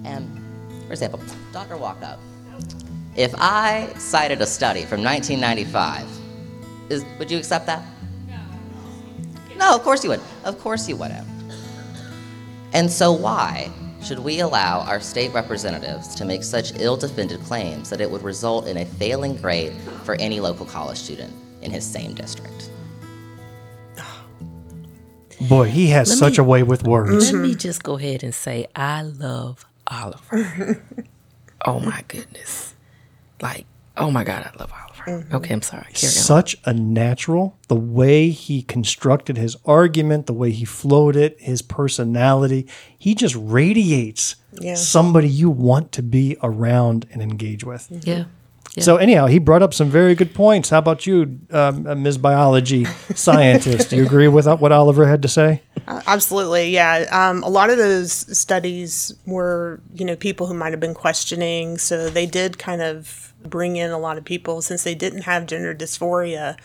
[0.05, 0.43] And,
[0.87, 1.21] for example,
[1.53, 1.77] Dr.
[1.77, 2.19] Walkup,
[3.17, 6.07] if I cited a study from 1995,
[6.91, 7.83] is, would you accept that?
[9.57, 10.21] No, of course you would.
[10.45, 11.27] Of course you wouldn't.
[12.73, 13.71] And so, why
[14.03, 18.23] should we allow our state representatives to make such ill defended claims that it would
[18.23, 19.73] result in a failing grade
[20.05, 22.71] for any local college student in his same district?
[25.49, 27.33] Boy, he has Let such me- a way with words.
[27.33, 30.83] Let me just go ahead and say I love Oliver.
[31.67, 32.75] oh my goodness.
[33.43, 35.27] Like, oh my God, I love Oliver.
[35.35, 35.83] Okay, I'm sorry.
[35.93, 36.13] Carry on.
[36.13, 41.61] Such a natural, the way he constructed his argument, the way he flowed it, his
[41.61, 42.67] personality,
[42.99, 44.75] he just radiates Yeah.
[44.77, 47.89] somebody you want to be around and engage with.
[48.07, 48.25] Yeah.
[48.79, 50.71] So anyhow, he brought up some very good points.
[50.71, 52.19] How about you, um, uh, Ms.
[52.19, 53.91] Biology scientist?
[53.91, 55.63] Do you agree with what Oliver had to say?
[55.87, 57.07] Uh, absolutely, yeah.
[57.13, 61.79] Um, a lot of those studies were, you know, people who might have been questioning,
[61.79, 65.47] so they did kind of bring in a lot of people since they didn't have
[65.47, 66.57] gender dysphoria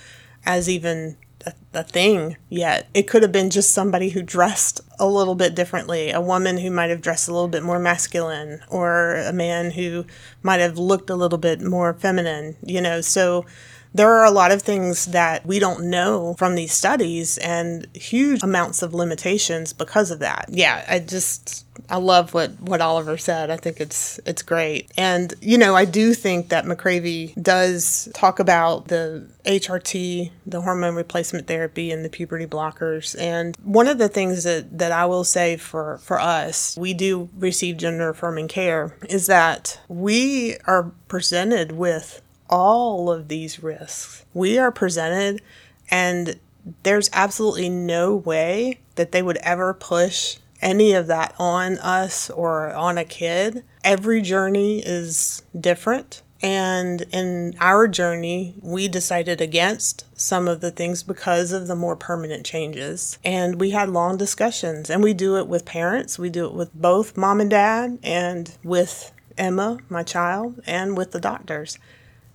[0.46, 2.88] as even a, a, thing yet.
[2.94, 6.72] It could have been just somebody who dressed a little bit differently, a woman who
[6.72, 10.06] might have dressed a little bit more masculine, or a man who
[10.44, 13.02] might have looked a little bit more feminine, you know.
[13.02, 13.46] So
[13.94, 18.44] there are a lot of things that we don't know from these studies and huge
[18.44, 20.46] amounts of limitations because of that.
[20.50, 23.50] Yeah, I just I love what what Oliver said.
[23.50, 24.92] I think it's it's great.
[24.96, 30.96] And you know, I do think that McCravy does talk about the HRT, the hormone
[30.96, 33.20] replacement therapy and the puberty blockers.
[33.20, 37.30] And one of the things that that I will say for for us, we do
[37.38, 44.26] receive gender affirming care is that we are presented with all of these risks.
[44.34, 45.42] We are presented,
[45.90, 46.40] and
[46.84, 52.74] there's absolutely no way that they would ever push any of that on us or
[52.74, 53.64] on a kid.
[53.84, 56.22] Every journey is different.
[56.42, 61.98] And in our journey, we decided against some of the things because of the more
[61.98, 63.20] permanent changes.
[63.26, 66.18] And we had long discussions, and we do it with parents.
[66.18, 71.12] We do it with both mom and dad, and with Emma, my child, and with
[71.12, 71.78] the doctors.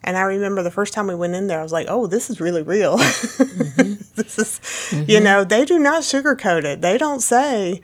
[0.05, 2.29] And I remember the first time we went in there, I was like, oh, this
[2.29, 2.99] is really real.
[2.99, 3.93] Mm-hmm.
[4.15, 5.11] this is, mm-hmm.
[5.11, 6.83] you know, they do not sugarcoat it.
[6.83, 7.81] They don't say,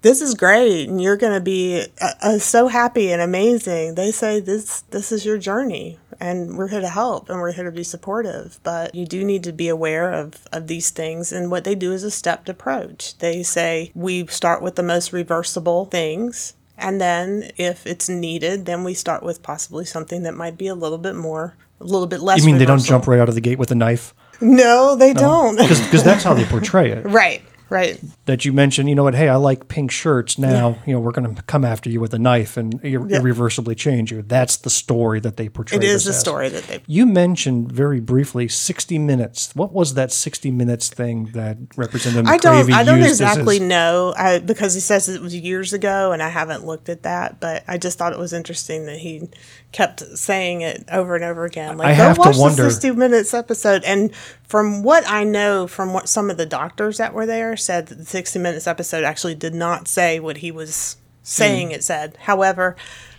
[0.00, 3.96] this is great and you're going to be uh, uh, so happy and amazing.
[3.96, 7.64] They say, this, this is your journey and we're here to help and we're here
[7.64, 8.58] to be supportive.
[8.62, 11.32] But you do need to be aware of, of these things.
[11.32, 13.18] And what they do is a stepped approach.
[13.18, 18.84] They say, we start with the most reversible things and then if it's needed, then
[18.84, 22.20] we start with possibly something that might be a little bit more, a little bit
[22.20, 22.38] less.
[22.38, 22.66] You mean reversal.
[22.66, 24.14] they don't jump right out of the gate with a knife?
[24.40, 25.20] No, they no?
[25.20, 25.56] don't.
[25.56, 27.04] Because that's how they portray it.
[27.04, 27.42] right.
[27.70, 28.00] Right.
[28.24, 30.38] That you mentioned, you know what, hey, I like pink shirts.
[30.38, 30.76] Now, yeah.
[30.86, 33.18] you know, we're going to come after you with a knife and ir- yeah.
[33.18, 34.22] irreversibly change you.
[34.22, 35.76] That's the story that they portray.
[35.76, 36.20] It is the as.
[36.20, 36.80] story that they.
[36.86, 39.54] You mentioned very briefly 60 minutes.
[39.54, 44.38] What was that 60 minutes thing that Representative I don't, I don't exactly know I,
[44.38, 47.76] because he says it was years ago and I haven't looked at that, but I
[47.78, 49.28] just thought it was interesting that he
[49.72, 51.76] kept saying it over and over again.
[51.76, 52.64] Like, I go have watch to wonder.
[52.64, 53.84] the 60 minutes episode.
[53.84, 57.88] And from what I know, from what some of the doctors that were there said,
[57.88, 61.74] that the 60 minutes episode actually did not say what he was saying mm.
[61.74, 62.16] it said.
[62.20, 62.76] However,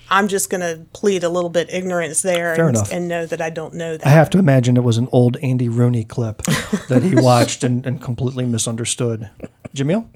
[0.09, 3.41] I'm just going to plead a little bit ignorance there Fair and, and, know that
[3.41, 4.07] I don't know that.
[4.07, 6.41] I have to imagine it was an old Andy Rooney clip
[6.87, 9.29] that he watched and, and completely misunderstood.
[9.75, 10.07] Jamil?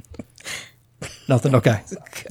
[1.28, 1.56] Nothing.
[1.56, 1.82] Okay.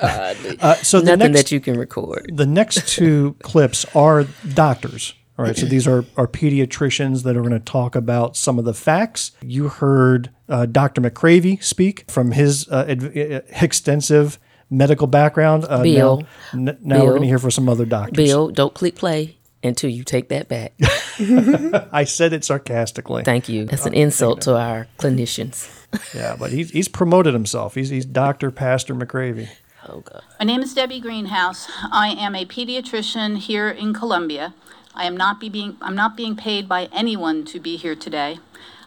[0.01, 0.37] God.
[0.61, 2.31] Uh, so nothing next, that you can record.
[2.35, 4.25] The next two clips are
[4.55, 5.15] doctors.
[5.39, 5.57] All right.
[5.57, 9.33] So these are, are pediatricians that are going to talk about some of the facts.
[9.41, 11.01] You heard uh, Dr.
[11.01, 15.65] McCravy speak from his uh, ed- extensive medical background.
[15.69, 16.27] Uh, Bill.
[16.53, 18.17] Now, n- now Bill, we're going to hear from some other doctors.
[18.17, 20.75] Bill, don't click play until you take that back.
[21.93, 23.23] I said it sarcastically.
[23.25, 23.65] Thank you.
[23.65, 25.82] That's an insult to our clinicians.
[26.15, 27.75] Yeah, but he's, he's promoted himself.
[27.75, 28.51] He's, he's Dr.
[28.51, 29.49] Pastor McCravy.
[29.89, 30.23] Oh, God.
[30.39, 31.69] My name is Debbie Greenhouse.
[31.91, 34.55] I am a pediatrician here in Columbia.
[34.95, 38.39] I am not be being I'm not being paid by anyone to be here today.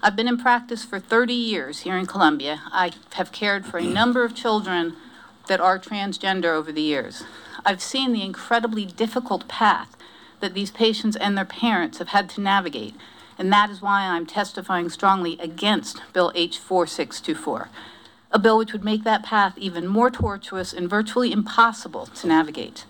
[0.03, 2.61] I've been in practice for 30 years here in Columbia.
[2.71, 4.95] I have cared for a number of children
[5.47, 7.23] that are transgender over the years.
[7.65, 9.97] I've seen the incredibly difficult path
[10.41, 12.95] that these patients and their parents have had to navigate,
[13.37, 17.69] and that is why I'm testifying strongly against Bill H 4624,
[18.31, 22.85] a bill which would make that path even more tortuous and virtually impossible to navigate.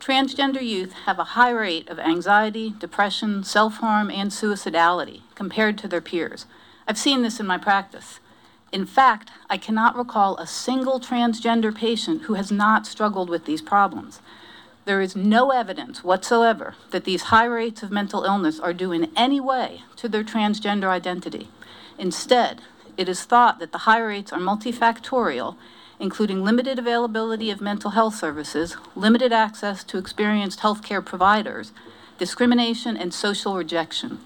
[0.00, 5.88] Transgender youth have a high rate of anxiety, depression, self harm, and suicidality compared to
[5.88, 6.46] their peers.
[6.86, 8.20] I've seen this in my practice.
[8.72, 13.62] In fact, I cannot recall a single transgender patient who has not struggled with these
[13.62, 14.20] problems.
[14.86, 19.10] There is no evidence whatsoever that these high rates of mental illness are due in
[19.16, 21.48] any way to their transgender identity.
[21.98, 22.62] Instead,
[22.96, 25.56] it is thought that the high rates are multifactorial,
[25.98, 31.72] including limited availability of mental health services, limited access to experienced healthcare providers,
[32.16, 34.20] discrimination, and social rejection.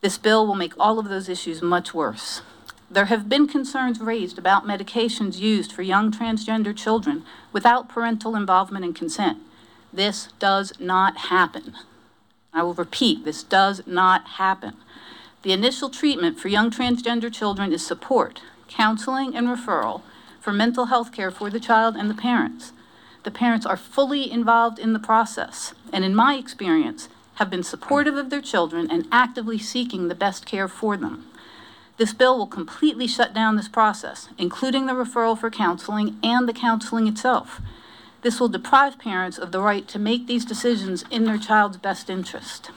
[0.00, 2.42] This bill will make all of those issues much worse.
[2.90, 8.84] There have been concerns raised about medications used for young transgender children without parental involvement
[8.84, 9.38] and consent.
[9.94, 11.74] This does not happen.
[12.52, 14.74] I will repeat, this does not happen.
[15.42, 20.02] The initial treatment for young transgender children is support, counseling, and referral
[20.40, 22.72] for mental health care for the child and the parents.
[23.22, 28.16] The parents are fully involved in the process, and in my experience, have been supportive
[28.16, 31.26] of their children and actively seeking the best care for them.
[31.98, 36.52] This bill will completely shut down this process, including the referral for counseling and the
[36.52, 37.60] counseling itself.
[38.24, 42.08] This will deprive parents of the right to make these decisions in their child's best
[42.08, 42.70] interest.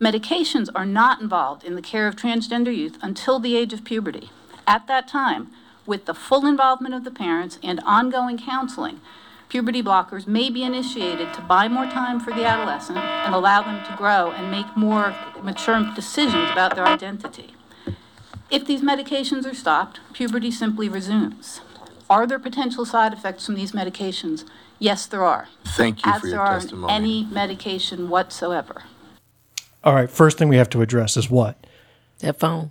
[0.00, 4.30] Medications are not involved in the care of transgender youth until the age of puberty.
[4.66, 5.52] At that time,
[5.86, 9.00] with the full involvement of the parents and ongoing counseling,
[9.48, 13.84] puberty blockers may be initiated to buy more time for the adolescent and allow them
[13.84, 17.54] to grow and make more mature decisions about their identity.
[18.50, 21.60] If these medications are stopped, puberty simply resumes.
[22.10, 24.44] Are there potential side effects from these medications?
[24.84, 25.48] Yes, there are.
[25.68, 26.92] Thank you As for there your are in testimony.
[26.92, 28.82] any medication whatsoever.
[29.82, 31.66] All right, first thing we have to address is what?
[32.18, 32.70] That phone.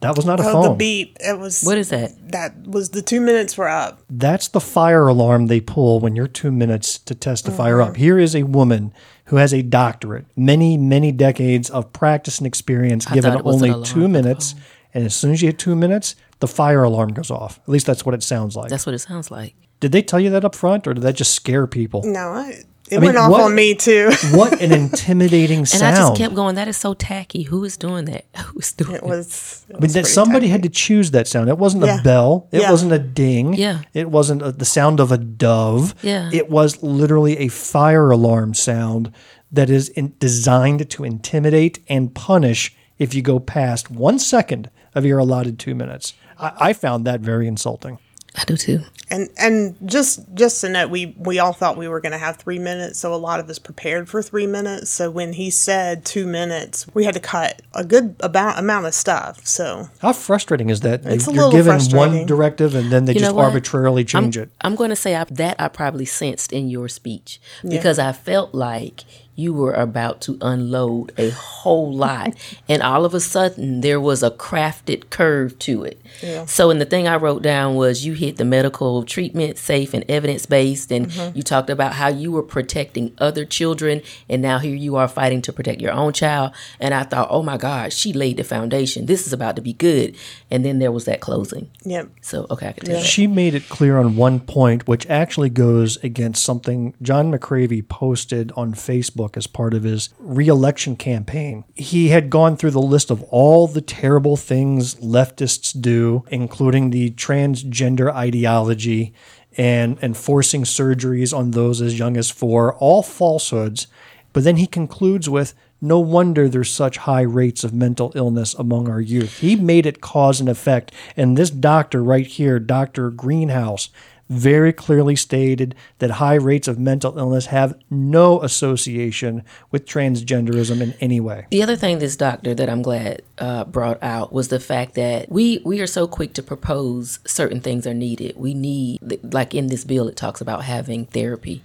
[0.00, 0.62] That was not a Oh, phone.
[0.64, 1.16] the beep.
[1.20, 1.62] It was.
[1.62, 2.10] What is that?
[2.32, 4.02] That was the two minutes were up.
[4.10, 7.90] That's the fire alarm they pull when you're two minutes to test the fire Mm-hmm.
[7.90, 7.96] up.
[7.96, 8.92] Here is a woman
[9.26, 13.44] who has a doctorate, many, many decades of practice and experience, I given thought it
[13.46, 14.54] was an only alarm two for the minutes.
[14.92, 17.60] And as soon as you hit two minutes, the fire alarm goes off.
[17.62, 18.68] At least that's what it sounds like.
[18.70, 19.54] That's what it sounds like.
[19.80, 22.02] Did they tell you that up front, or did that just scare people?
[22.04, 24.10] No, I, it I mean, went off what- on me too.
[24.32, 25.82] what an intimidating sound!
[25.82, 25.96] And!
[25.96, 27.42] I just kept going, that is so tacky.
[27.42, 28.24] Who is doing that?
[28.36, 29.64] Who is doing It was.
[29.68, 30.50] It I mean, that somebody tacky.
[30.52, 31.48] had to choose that sound.
[31.48, 32.48] It wasn't a bell.
[32.52, 32.70] It Yeah.
[32.70, 33.54] wasn't a ding.
[33.54, 33.82] Yeah.
[33.92, 35.94] It wasn't a, the sound of a dove.
[36.02, 36.30] Yeah.
[36.32, 39.12] It was literally a fire alarm sound
[39.52, 45.04] that is in, designed to intimidate and punish if you go past one second of
[45.04, 46.14] your allotted two minutes.
[46.38, 47.98] I, I found that very insulting.
[48.36, 48.82] I do too.
[49.08, 52.36] And and just just to note, we we all thought we were going to have
[52.36, 54.90] three minutes, so a lot of us prepared for three minutes.
[54.90, 58.94] So when he said two minutes, we had to cut a good about amount of
[58.94, 59.46] stuff.
[59.46, 61.06] So How frustrating is that?
[61.06, 64.44] It's a You're little given one directive and then they You just arbitrarily change I'm,
[64.44, 64.50] it.
[64.60, 68.54] I'm going to say I, that I probably sensed in your speech because I felt
[68.54, 69.04] like
[69.36, 72.34] you were about to unload a whole lot,
[72.68, 76.00] and all of a sudden there was a crafted curve to it.
[76.46, 80.04] So, and the thing I wrote down was you hit the medical treatment safe and
[80.08, 81.36] evidence based, and Mm-hmm.
[81.36, 85.40] you talked about how you were protecting other children, and now here you are fighting
[85.42, 86.52] to protect your own child.
[86.80, 89.06] And I thought, oh my God, she laid the foundation.
[89.06, 90.16] This is about to be good.
[90.50, 91.70] And then there was that closing.
[91.84, 92.08] yep.
[92.22, 93.04] So, okay, I can tell that.
[93.06, 98.50] She made it clear on one point, which actually goes against something John McCravy posted
[98.56, 101.64] on Facebook as part of his reelection campaign.
[101.74, 107.12] He had gone through the list of all the terrible things leftists do, including the
[107.12, 109.14] transgender ideology
[109.56, 113.86] and, and forcing surgeries on those as young as four, all falsehoods.
[114.32, 118.88] But then he concludes with, no wonder there's such high rates of mental illness among
[118.88, 119.38] our youth.
[119.38, 120.92] He made it cause and effect.
[121.16, 123.10] And this doctor right here, Dr.
[123.10, 123.90] Greenhouse,
[124.28, 130.94] very clearly stated that high rates of mental illness have no association with transgenderism in
[131.00, 131.46] any way.
[131.50, 135.30] The other thing this doctor that I'm glad uh, brought out was the fact that
[135.30, 138.36] we we are so quick to propose certain things are needed.
[138.36, 141.62] We need, like in this bill, it talks about having therapy.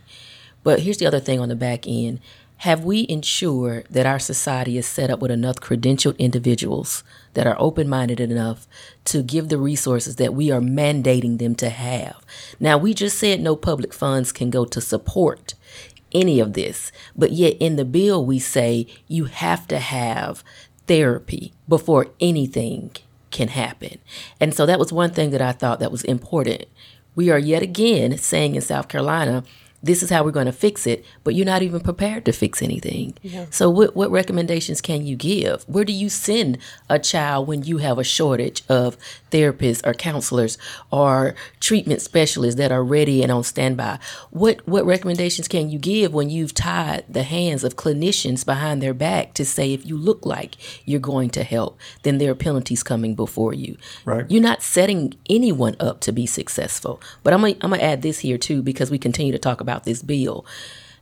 [0.64, 2.20] But here's the other thing on the back end.
[2.58, 7.04] Have we ensured that our society is set up with enough credentialed individuals
[7.34, 8.68] that are open minded enough
[9.06, 12.24] to give the resources that we are mandating them to have?
[12.60, 15.54] Now, we just said no public funds can go to support
[16.12, 20.44] any of this, but yet in the bill, we say you have to have
[20.88, 22.92] therapy before anything
[23.32, 23.98] can happen.
[24.40, 26.66] And so that was one thing that I thought that was important.
[27.16, 29.44] We are yet again saying in South Carolina,
[29.84, 32.62] this is how we're going to fix it, but you're not even prepared to fix
[32.62, 33.14] anything.
[33.22, 33.46] Yeah.
[33.50, 35.64] So, what, what recommendations can you give?
[35.64, 36.58] Where do you send
[36.90, 38.98] a child when you have a shortage of
[39.32, 40.58] therapists or counselors
[40.92, 44.00] or treatment specialists that are ready and on standby?
[44.30, 48.94] What, what recommendations can you give when you've tied the hands of clinicians behind their
[48.94, 50.56] back to say if you look like
[50.86, 53.78] you're going to help, then there are penalties coming before you?
[54.06, 54.30] Right.
[54.30, 57.02] You're not setting anyone up to be successful.
[57.24, 60.02] But I'm I'm gonna add this here too because we continue to talk about this
[60.02, 60.46] bill.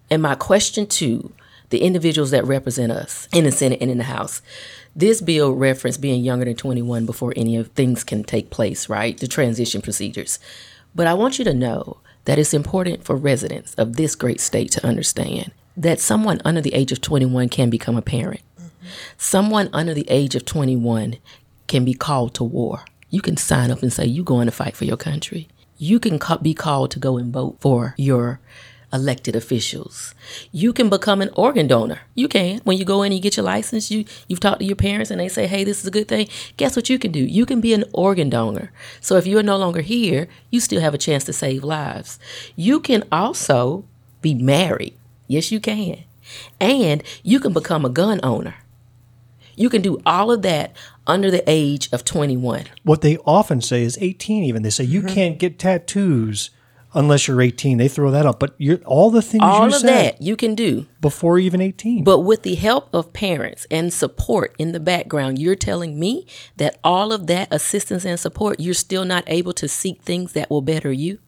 [0.10, 1.32] And my question to
[1.70, 4.42] the individuals that represent us in the Senate and in the House,
[4.96, 9.18] this bill referenced being younger than 21 before any of things can take place, right?
[9.18, 10.40] The transition procedures.
[10.96, 14.72] But I want you to know that it's important for residents of this great state
[14.72, 18.42] to understand that someone under the age of 21 can become a parent.
[19.18, 21.18] Someone under the age of 21
[21.68, 22.82] can be called to war.
[23.10, 25.48] You can sign up and say you're going to fight for your country.
[25.80, 28.42] You can ca- be called to go and vote for your
[28.92, 30.14] elected officials.
[30.52, 32.02] You can become an organ donor.
[32.16, 32.60] You can.
[32.66, 35.10] When you go in and you get your license, you you've talked to your parents
[35.10, 36.28] and they say, "Hey, this is a good thing."
[36.58, 37.20] Guess what you can do?
[37.20, 38.72] You can be an organ donor.
[39.00, 42.20] So if you're no longer here, you still have a chance to save lives.
[42.56, 43.86] You can also
[44.22, 44.96] be married.
[45.28, 46.04] Yes, you can.
[46.60, 48.56] And you can become a gun owner.
[49.56, 50.74] You can do all of that
[51.10, 52.66] under the age of 21.
[52.84, 54.62] What they often say is 18 even.
[54.64, 55.14] They say you Mm-hmm.
[55.14, 56.52] can't get tattoos
[56.94, 57.78] unless you're 18.
[57.78, 58.40] They throw that up.
[58.40, 60.86] But you're, all the things All you of that you can do.
[61.02, 62.04] before even 18.
[62.04, 66.26] But with the help of parents and support in the background, you're telling me
[66.58, 70.50] that all of that assistance and support, you're still not able to seek things that
[70.50, 71.20] will better you?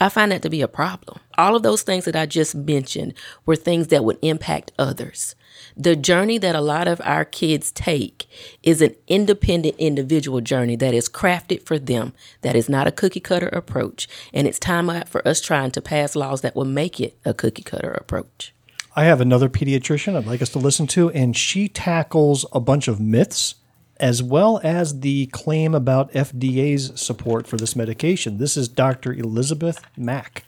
[0.00, 1.20] I find that to be a problem.
[1.38, 3.14] All of those things that I just mentioned
[3.46, 5.34] were things that would impact others.
[5.76, 8.26] The journey that a lot of our kids take
[8.62, 13.20] is an independent individual journey that is crafted for them, that is not a cookie
[13.20, 14.08] cutter approach.
[14.32, 17.34] And it's time out for us trying to pass laws that will make it a
[17.34, 18.54] cookie cutter approach.
[18.94, 22.88] I have another pediatrician I'd like us to listen to, and she tackles a bunch
[22.88, 23.54] of myths
[23.98, 28.38] as well as the claim about FDA's support for this medication.
[28.38, 29.12] This is Dr.
[29.12, 30.44] Elizabeth Mack.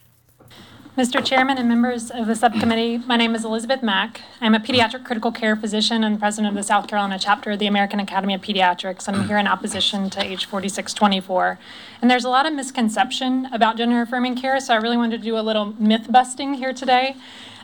[0.97, 1.25] Mr.
[1.25, 4.21] Chairman and members of the subcommittee, my name is Elizabeth Mack.
[4.41, 7.67] I'm a pediatric critical care physician and president of the South Carolina chapter of the
[7.67, 9.09] American Academy of Pediatrics.
[9.09, 11.59] I'm here in opposition to H 4624.
[12.01, 15.25] And there's a lot of misconception about gender affirming care, so I really wanted to
[15.25, 17.17] do a little myth busting here today.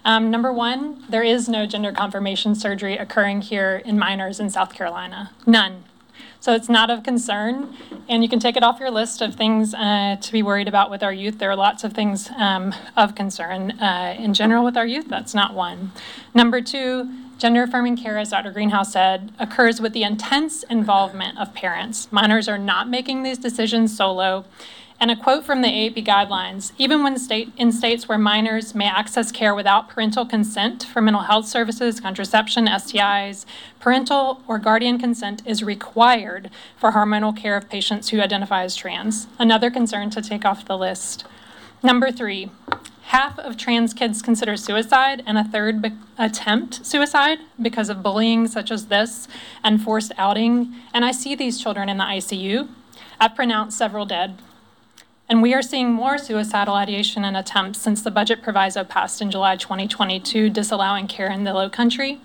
[0.05, 4.75] Um, number one, there is no gender confirmation surgery occurring here in minors in South
[4.75, 5.31] Carolina.
[5.47, 5.85] None.
[6.41, 7.77] So it's not of concern,
[8.09, 10.91] and you can take it off your list of things uh, to be worried about
[10.91, 11.39] with our youth.
[11.39, 15.07] There are lots of things um, of concern uh, in general with our youth.
[15.07, 15.93] That's not one.
[16.33, 18.53] Number two, gender affirming care, as Dr.
[18.53, 22.11] Greenhouse said, occurs with the intense involvement of parents.
[22.11, 24.47] Minors are not making these decisions solo.
[25.01, 28.85] And a quote from the AAP guidelines even when state, in states where minors may
[28.85, 33.47] access care without parental consent for mental health services, contraception, STIs,
[33.79, 39.27] parental or guardian consent is required for hormonal care of patients who identify as trans.
[39.39, 41.25] Another concern to take off the list.
[41.83, 42.51] Number three,
[43.05, 48.47] half of trans kids consider suicide and a third be- attempt suicide because of bullying
[48.47, 49.29] such as this
[49.65, 50.75] and forced outing.
[50.93, 52.69] And I see these children in the ICU.
[53.19, 54.37] I've pronounced several dead.
[55.31, 59.31] And we are seeing more suicidal ideation and attempts since the budget proviso passed in
[59.31, 62.21] July 2022, disallowing care in the low country.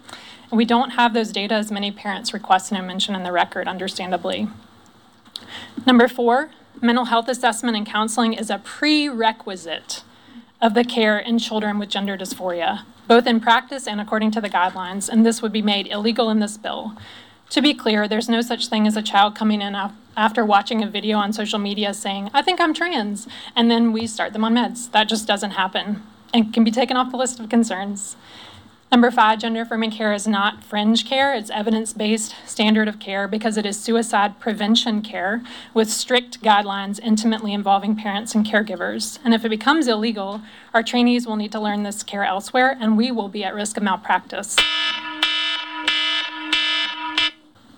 [0.49, 3.67] And we don't have those data as many parents request and mention in the record,
[3.67, 4.47] understandably.
[5.85, 6.49] Number four,
[6.81, 10.01] mental health assessment and counseling is a prerequisite
[10.59, 14.49] of the care in children with gender dysphoria, both in practice and according to the
[14.49, 16.97] guidelines, and this would be made illegal in this bill.
[17.51, 20.83] To be clear, there's no such thing as a child coming in af- after watching
[20.83, 24.43] a video on social media saying, I think I'm trans, and then we start them
[24.43, 24.91] on meds.
[24.91, 28.15] That just doesn't happen and can be taken off the list of concerns.
[28.91, 31.33] Number five, gender affirming care is not fringe care.
[31.33, 35.41] It's evidence based standard of care because it is suicide prevention care
[35.73, 39.19] with strict guidelines intimately involving parents and caregivers.
[39.23, 40.41] And if it becomes illegal,
[40.73, 43.75] our trainees will need to learn this care elsewhere and we will be at risk
[43.75, 44.55] of malpractice.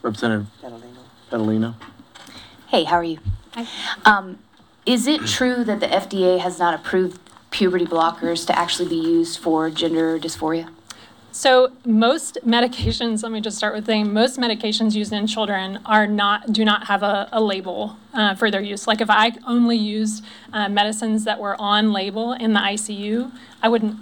[0.07, 0.47] Representative
[1.29, 1.73] Pedalino.
[2.67, 3.19] Hey, how are you?
[4.05, 4.39] Um,
[4.85, 7.19] is it true that the FDA has not approved
[7.51, 10.69] puberty blockers to actually be used for gender dysphoria?
[11.33, 16.07] So most medications, let me just start with saying, most medications used in children are
[16.07, 18.87] not, do not have a, a label uh, for their use.
[18.87, 23.29] Like if I only used uh, medicines that were on label in the ICU,
[23.61, 23.97] I wouldn't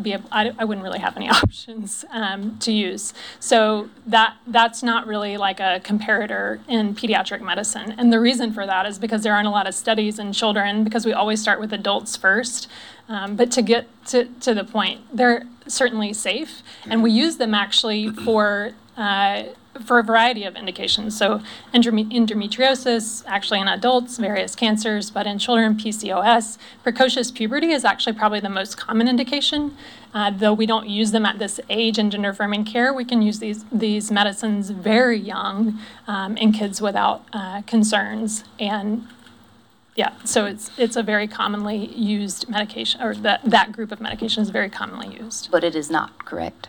[0.00, 3.12] be, able, I, I wouldn't really have any options um, to use.
[3.38, 7.94] So that, that's not really like a comparator in pediatric medicine.
[7.98, 10.84] And the reason for that is because there aren't a lot of studies in children
[10.84, 12.68] because we always start with adults first.
[13.08, 17.54] Um, but to get to, to the point, they're certainly safe, and we use them
[17.54, 19.44] actually for uh,
[19.84, 21.16] for a variety of indications.
[21.16, 21.40] So
[21.72, 26.58] endometriosis, actually in adults, various cancers, but in children, PCOS.
[26.82, 29.76] Precocious puberty is actually probably the most common indication.
[30.12, 33.22] Uh, though we don't use them at this age in gender affirming care, we can
[33.22, 39.06] use these these medicines very young um, in kids without uh, concerns and
[39.96, 44.42] yeah, so it's it's a very commonly used medication, or that that group of medication
[44.42, 45.50] is very commonly used.
[45.50, 46.68] But it is not, correct?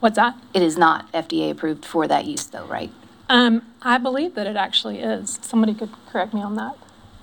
[0.00, 0.36] What's that?
[0.54, 2.90] It is not FDA approved for that use, though, right?
[3.28, 5.38] Um, I believe that it actually is.
[5.42, 6.76] Somebody could correct me on that.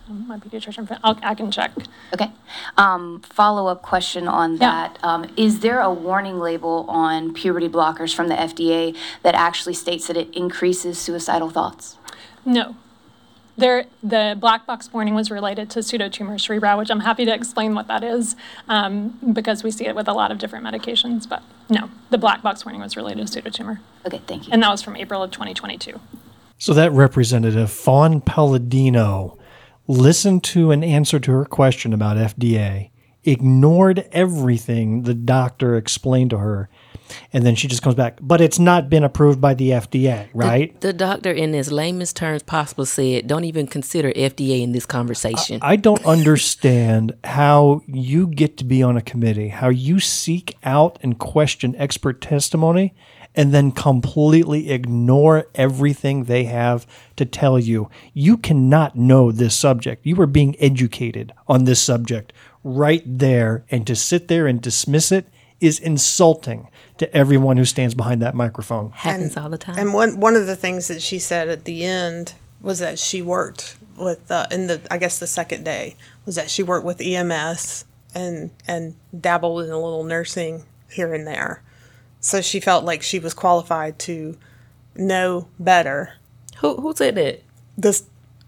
[0.10, 1.72] Um, My pediatrician friend, I'll, I can check.
[2.14, 2.30] Okay.
[2.78, 4.58] Um, follow up question on Yeah.
[4.60, 5.00] that.
[5.04, 10.08] Um, is there a warning label on puberty blockers from the FDA that actually states
[10.08, 11.98] that it increases suicidal thoughts?
[12.44, 12.76] No.
[13.56, 17.76] There, the black box warning was related to pseudotumor cerebri, which I'm happy to explain
[17.76, 18.36] what that is,
[18.68, 21.30] um, because we see it with a lot of different medications.
[21.30, 24.54] But no, the black box warning was related to pseudotumor, Okay, thank you.
[24.54, 26.00] and that was from April of 2022.
[26.58, 29.38] So that Representative Fawn Pedalino
[29.88, 32.90] listened to an answer to her question about FDA,
[33.24, 36.70] ignored everything the doctor explained to her,
[37.32, 40.80] And then she just comes back, but it's not been approved by the FDA, right?
[40.82, 44.86] The, the doctor, in his layman's terms possible, said, "Don't even consider FDA in this
[44.86, 50.58] conversation." I don't understand how you get to be on a committee, how you seek
[50.64, 52.94] out and question expert testimony
[53.36, 56.86] and then completely ignore everything they have
[57.16, 57.90] to tell you.
[58.14, 60.06] You cannot know this subject.
[60.06, 62.34] You are being educated on this subject
[62.64, 63.66] right there.
[63.70, 65.28] And to sit there and dismiss it
[65.60, 68.92] is insulting to everyone who stands behind that microphone.
[68.92, 69.78] Happens all the time.
[69.78, 73.22] And one one of the things that she said at the end was that she
[73.22, 75.96] worked with uh, in the I guess the second day
[76.26, 77.86] was that she worked with EMS
[78.16, 81.62] and and dabbled in a little nursing here and there.
[82.20, 84.38] So she felt like she was qualified to
[84.96, 86.14] know better.
[86.58, 87.44] Who who said that?
[87.78, 88.04] This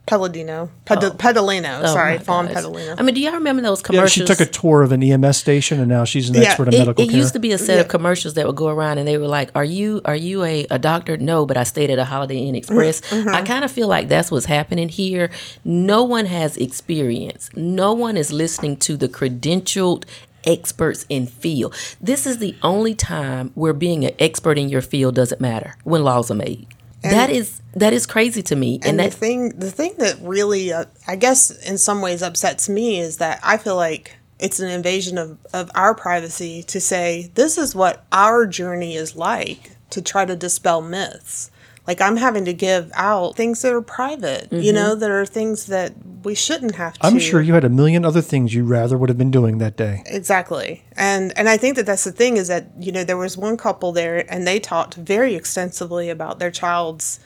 [0.08, 2.48] Pelladino, Ped- Pedalino, Oh, sorry, my Fawn.
[2.48, 2.96] Pedalino.
[2.98, 4.16] I mean, do y'all remember those commercials?
[4.18, 4.38] Yeah, commercials?
[4.38, 6.76] she took a tour of an EMS station and now she's an Yeah, expert in
[6.76, 7.18] it, medical it care.
[7.18, 9.50] used to be a set of commercials that would go around and they were like,
[9.56, 11.18] Are you are you a, a doctor?
[11.18, 13.02] No, but I stayed at a Holiday Inn Express.
[13.02, 13.30] Mm-hmm.
[13.30, 15.32] I kind of feel like that's what's happening here.
[15.64, 17.50] No one has experience.
[17.56, 20.04] No one is listening to the credentialed
[20.46, 21.74] experts in field.
[22.00, 26.04] This is the only time where being an expert in your field doesn't matter when
[26.04, 26.68] laws are made.
[27.12, 28.80] That is that is crazy to me.
[28.84, 32.70] And, And, the thing, the thing that really, uh, I guess, in some ways upsets
[32.70, 37.32] me is that I feel like it's an invasion of, of our privacy to say
[37.36, 41.52] this is what our journey is like to try to dispel myths.
[41.88, 45.68] Like I'm having to give out things that are private, you know, that are things
[45.68, 47.06] that we shouldn't have to.
[47.06, 49.78] I'm sure you had a million other things you rather would have been doing that
[49.78, 50.02] day.
[50.08, 50.84] Exactly.
[50.94, 53.58] And and I think that that's the thing is that you know there was one
[53.58, 57.20] couple there and they talked very extensively about their child's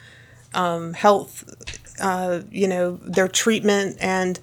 [0.53, 1.45] um, health,
[2.01, 4.39] uh, you know, their treatment and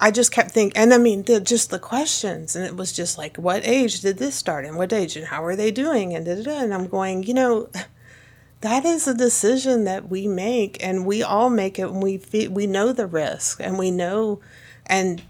[0.00, 3.18] I just kept thinking, and I mean, the, just the questions, and it was just
[3.18, 6.26] like, what age did this start, and what age, and how are they doing, and
[6.26, 6.58] da, da, da.
[6.58, 7.68] and I'm going, you know,
[8.62, 12.48] that is a decision that we make, and we all make it when we fe-
[12.48, 14.40] we know the risk, and we know,
[14.86, 15.22] and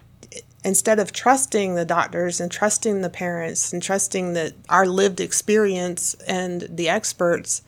[0.63, 6.13] instead of trusting the doctors and trusting the parents and trusting that our lived experience
[6.27, 7.61] and the experts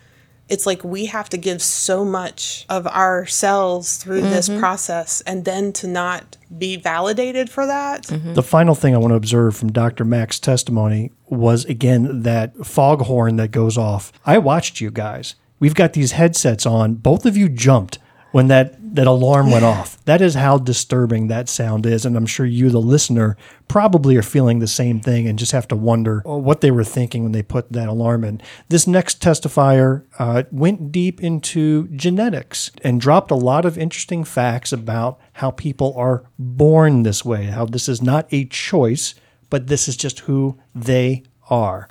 [0.47, 4.59] it's like we have to give so much of ourselves through this mm-hmm.
[4.59, 8.34] process and then to not be validated for that mm-hmm.
[8.34, 10.05] The final thing I want to observe from Dr.
[10.05, 14.11] Mack's testimony was again that foghorn that goes off.
[14.26, 15.36] I watched you guys.
[15.59, 16.95] We've got these headsets on.
[16.95, 17.99] Both of you jumped
[18.35, 20.03] when that, that alarm went off.
[20.03, 22.05] That is how disturbing that sound is.
[22.05, 23.37] And I'm sure you, the listener,
[23.69, 26.83] probably are feeling the same thing and just have to wonder uh, what they were
[26.83, 28.41] thinking when they put that alarm in.
[28.67, 34.73] This next testifier uh, went deep into genetics and dropped a lot of interesting facts
[34.73, 39.15] about how people are born this way, how this is not a choice,
[39.49, 41.87] but this is just who they are.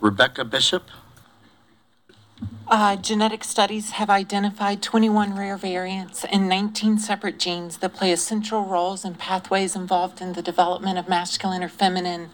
[0.00, 0.84] Rebecca Bishop.
[2.70, 8.62] Uh, genetic studies have identified 21 rare variants and 19 separate genes that play essential
[8.62, 12.28] roles in pathways involved in the development of masculine or feminine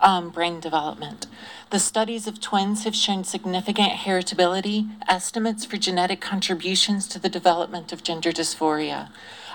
[0.00, 1.26] um, brain development.
[1.70, 7.92] The studies of twins have shown significant heritability estimates for genetic contributions to the development
[7.92, 9.08] of gender dysphoria.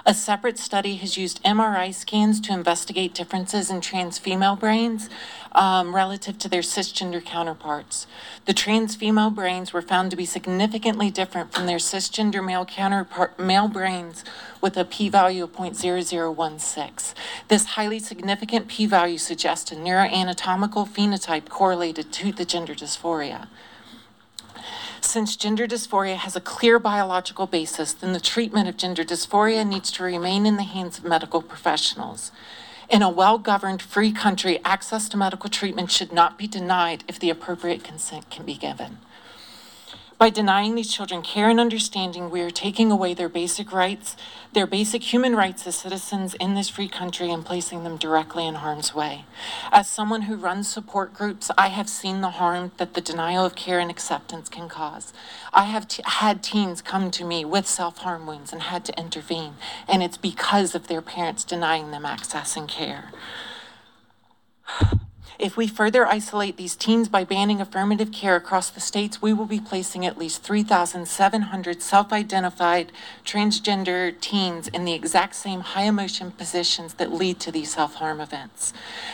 [0.08, 5.10] A separate study has used MRI scans to investigate differences in trans female brains
[5.53, 8.06] um, relative to their cisgender counterparts.
[8.45, 13.39] The trans female brains were found to be significantly different from their cisgender male counterpart
[13.39, 14.24] male brains
[14.62, 17.14] with a p value of 0.0016.
[17.47, 23.47] This highly significant p value suggests a neuroanatomical phenotype correlated to the gender dysphoria.
[25.06, 29.89] Since gender dysphoria has a clear biological basis, then the treatment of gender dysphoria needs
[29.91, 32.32] to remain in the hands of medical professionals.
[32.89, 37.30] In a well-governed, free country, access to medical treatment should not be denied if the
[37.30, 38.97] appropriate consent can be given.
[40.18, 44.16] By denying these children care and understanding, we are taking away their basic rights,
[44.53, 48.55] their basic human rights as citizens in this free country and placing them directly in
[48.55, 49.26] harm's way.
[49.74, 53.55] As someone who runs support groups, I have seen the harm that the denial of
[53.55, 55.11] care and acceptance can cause.
[55.51, 59.55] I have t- had teens come to me with self-harm wounds and had to intervene,
[59.86, 63.11] and it's because of their parents denying them access and care.
[65.38, 69.45] If we further isolate these teens by banning affirmative care across the states, we will
[69.45, 72.91] be placing at least 3,700 self-identified
[73.25, 78.71] transgender teens in the exact same high emotion positions that lead to these self-harm events.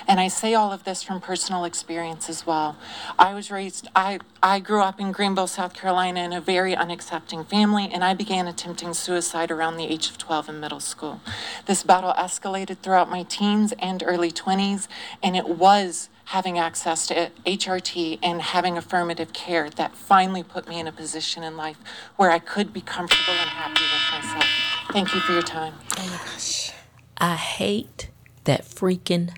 [0.07, 2.77] And I say all of this from personal experience as well.
[3.17, 7.47] I was raised, I, I grew up in Greenville, South Carolina in a very unaccepting
[7.47, 11.19] family, and I began attempting suicide around the age of 12 in middle school.
[11.65, 14.87] This battle escalated throughout my teens and early 20s,
[15.23, 20.79] and it was having access to HRT and having affirmative care that finally put me
[20.79, 21.75] in a position in life
[22.15, 24.45] where I could be comfortable and happy with myself.
[24.93, 25.73] Thank you for your time.
[25.97, 26.71] Oh my gosh.
[27.17, 28.09] I hate
[28.45, 29.35] that freaking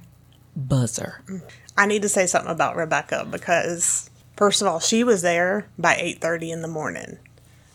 [0.56, 1.24] buzzer.
[1.76, 5.96] I need to say something about Rebecca because first of all, she was there by
[5.96, 7.18] 8:30 in the morning.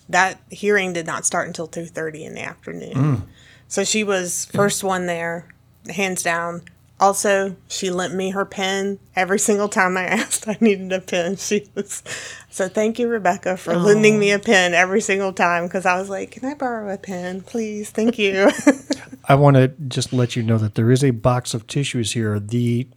[0.09, 2.95] That hearing did not start until 2:30 in the afternoon.
[2.95, 3.23] Mm.
[3.67, 5.49] So she was first one there,
[5.89, 6.63] hands down.
[7.01, 11.37] Also, she lent me her pen every single time I asked I needed a pen.
[11.37, 12.03] She was
[12.51, 16.09] so thank you, Rebecca, for lending me a pen every single time because I was
[16.09, 17.91] like, "Can I borrow a pen, please?
[17.91, 18.51] Thank you."
[19.29, 22.41] I want to just let you know that there is a box of tissues here.
[22.41, 22.89] The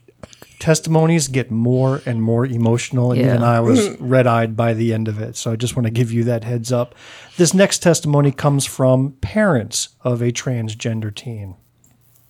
[0.60, 3.28] testimonies get more and more emotional, and Yeah.
[3.28, 5.36] even I was red eyed by the end of it.
[5.36, 6.95] So I just want to give you that heads up.
[7.38, 11.56] This next testimony comes from parents of a transgender teen.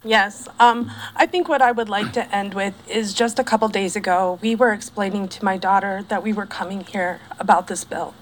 [0.03, 0.47] Yes.
[0.59, 3.95] Um, I think what I would like to end with is just a couple days
[3.95, 8.15] ago, we were explaining to my daughter that we were coming here about this bill.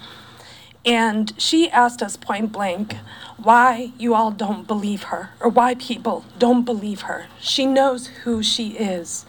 [0.85, 2.97] And she asked us point blank
[3.37, 7.27] why you all don't believe her or why people don't believe her.
[7.39, 9.25] She knows who she is.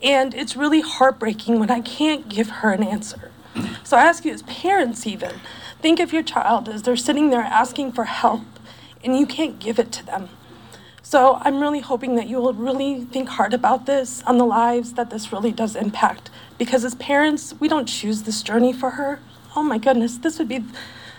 [0.00, 3.32] And it's really heartbreaking when I can't give her an answer.
[3.82, 5.40] So I ask you, as parents, even,
[5.80, 8.42] think of your child as they're sitting there asking for help
[9.02, 10.28] and you can't give it to them.
[11.12, 14.94] So I'm really hoping that you will really think hard about this on the lives
[14.94, 16.30] that this really does impact.
[16.56, 19.20] Because as parents, we don't choose this journey for her.
[19.54, 20.64] Oh my goodness, this would be,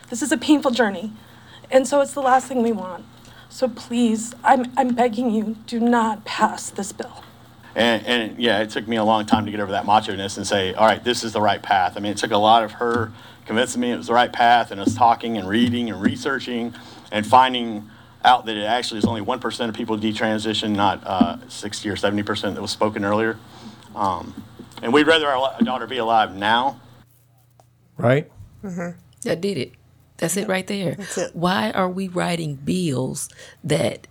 [0.09, 1.11] this is a painful journey.
[1.69, 3.05] And so it's the last thing we want.
[3.49, 7.23] So please, I'm, I'm begging you, do not pass this bill.
[7.75, 10.47] And, and yeah, it took me a long time to get over that macho-ness and
[10.47, 11.97] say, all right, this is the right path.
[11.97, 13.11] I mean, it took a lot of her
[13.45, 16.73] convincing me it was the right path and us talking and reading and researching
[17.11, 17.91] and finding
[18.24, 22.53] out that it actually is only 1% of people detransition, not uh, 60 or 70%
[22.53, 23.38] that was spoken earlier.
[23.95, 24.43] Um,
[24.82, 26.80] and we'd rather our daughter be alive now
[27.97, 28.32] Right?
[29.24, 29.74] That did it.
[30.17, 30.95] That's it right there.
[30.95, 31.36] That's it.
[31.36, 33.30] Why are we writing bills
[33.63, 34.07] that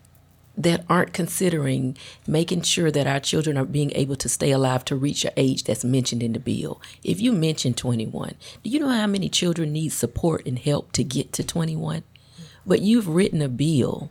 [0.55, 1.97] that aren't considering
[2.27, 5.65] making sure that our children are being able to stay alive to reach an age
[5.65, 6.81] that's mentioned in the bill?
[7.03, 11.05] If you mention 21, do you know how many children need support and help to
[11.05, 12.03] get to 21?
[12.67, 14.11] But you've written a bill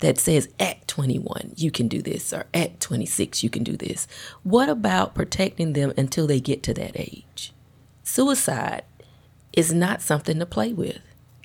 [0.00, 4.06] that says at 21 you can do this or at 26 you can do this.
[4.42, 7.52] What about protecting them until they get to that age?
[8.02, 8.82] Suicide
[9.52, 11.00] is not something to play with.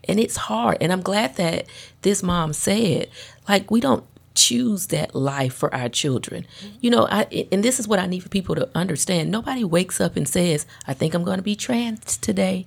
[0.08, 0.78] And it's hard.
[0.82, 1.66] And I'm glad that
[2.02, 3.08] this mom said,
[3.48, 6.46] like, we don't choose that life for our children.
[6.80, 9.30] You know, I and this is what I need for people to understand.
[9.30, 12.66] Nobody wakes up and says, I think I'm going to be trans today.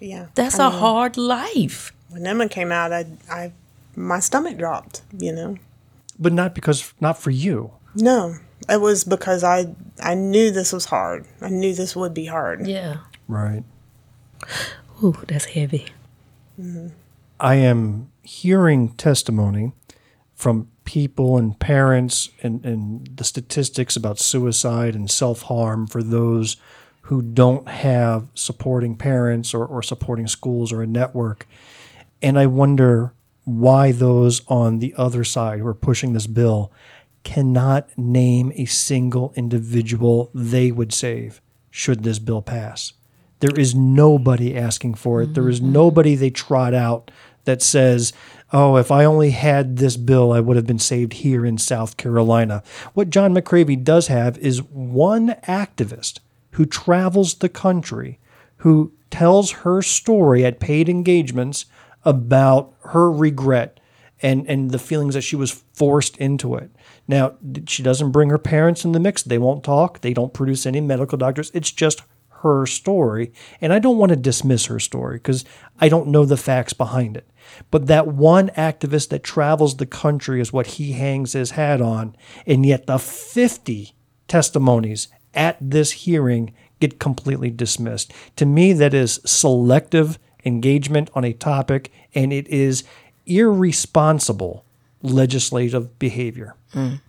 [0.00, 0.26] yeah.
[0.34, 1.92] That's I a mean, hard life.
[2.12, 3.52] When Emma came out, I, I,
[3.96, 5.02] my stomach dropped.
[5.18, 5.58] You know.
[6.18, 7.72] But not because, not for you.
[7.94, 8.36] No,
[8.68, 11.26] it was because I, I knew this was hard.
[11.40, 12.66] I knew this would be hard.
[12.66, 12.98] Yeah.
[13.28, 13.64] Right.
[15.02, 15.86] Ooh, that's heavy.
[16.60, 16.88] Mm-hmm.
[17.40, 19.72] I am hearing testimony
[20.34, 26.56] from people and parents and, and the statistics about suicide and self harm for those
[27.02, 31.48] who don't have supporting parents or, or supporting schools or a network.
[32.22, 33.12] And I wonder
[33.44, 36.72] why those on the other side who are pushing this bill
[37.24, 42.92] cannot name a single individual they would save should this bill pass.
[43.40, 45.34] There is nobody asking for it.
[45.34, 45.72] There is mm-hmm.
[45.72, 47.10] nobody they trot out
[47.44, 48.12] that says,
[48.52, 51.96] oh, if I only had this bill, I would have been saved here in South
[51.96, 52.62] Carolina.
[52.94, 56.20] What John McCravy does have is one activist
[56.52, 58.20] who travels the country
[58.58, 61.66] who tells her story at paid engagements
[62.04, 63.80] about her regret
[64.22, 66.70] and and the feelings that she was forced into it.
[67.08, 67.34] Now,
[67.66, 69.22] she doesn't bring her parents in the mix.
[69.22, 70.00] They won't talk.
[70.00, 71.50] They don't produce any medical doctors.
[71.52, 72.02] It's just
[72.42, 73.32] her story.
[73.60, 75.44] And I don't want to dismiss her story because
[75.80, 77.28] I don't know the facts behind it.
[77.70, 82.16] But that one activist that travels the country is what he hangs his hat on.
[82.46, 83.94] And yet the 50
[84.28, 88.12] testimonies at this hearing get completely dismissed.
[88.36, 92.84] To me, that is selective engagement on a topic, and it is
[93.26, 94.64] irresponsible
[95.02, 96.54] legislative behavior.
[96.74, 97.00] Mm.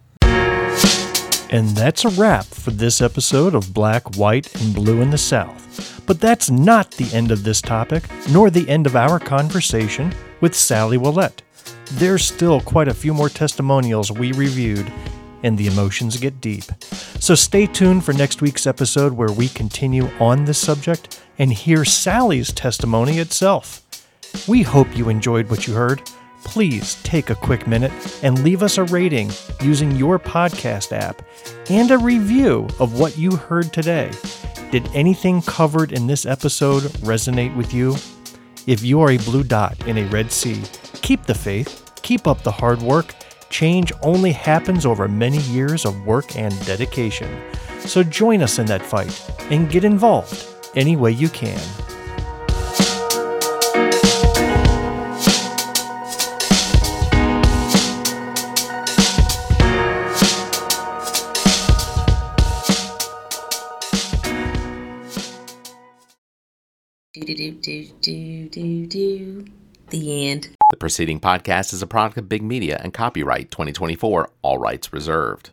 [1.54, 6.02] And that's a wrap for this episode of Black, White, and Blue in the South.
[6.08, 10.54] But that's not the end of this topic, nor the end of our conversation with
[10.54, 11.42] Salley Oullette.
[11.92, 14.92] There's still quite a few more testimonials we reviewed,
[15.44, 16.64] and the emotions get deep.
[17.20, 21.80] So stay tuned for next week's episode where we continue on this subject and hear
[21.80, 23.82] Salley's testimony itself.
[24.48, 26.02] We hope you enjoyed what you heard.
[26.44, 27.92] please take a quick minute
[28.24, 29.32] and leave us a rating
[29.62, 31.22] using your podcast app
[31.70, 34.12] and a review of what you heard today.
[34.72, 37.96] Did anything covered in this episode resonate with you?
[38.68, 40.62] If you are a blue dot in a red sea,
[41.02, 43.16] keep the faith, keep up the hard work.
[43.54, 47.30] Change only happens over many years of work and dedication.
[47.82, 51.62] So join us in that fight and get involved any way you can.
[67.14, 69.46] Do do do do do do.
[69.92, 70.58] The end.
[70.74, 75.52] The preceding podcast is a product of Big Media and copyright 2024, all rights reserved.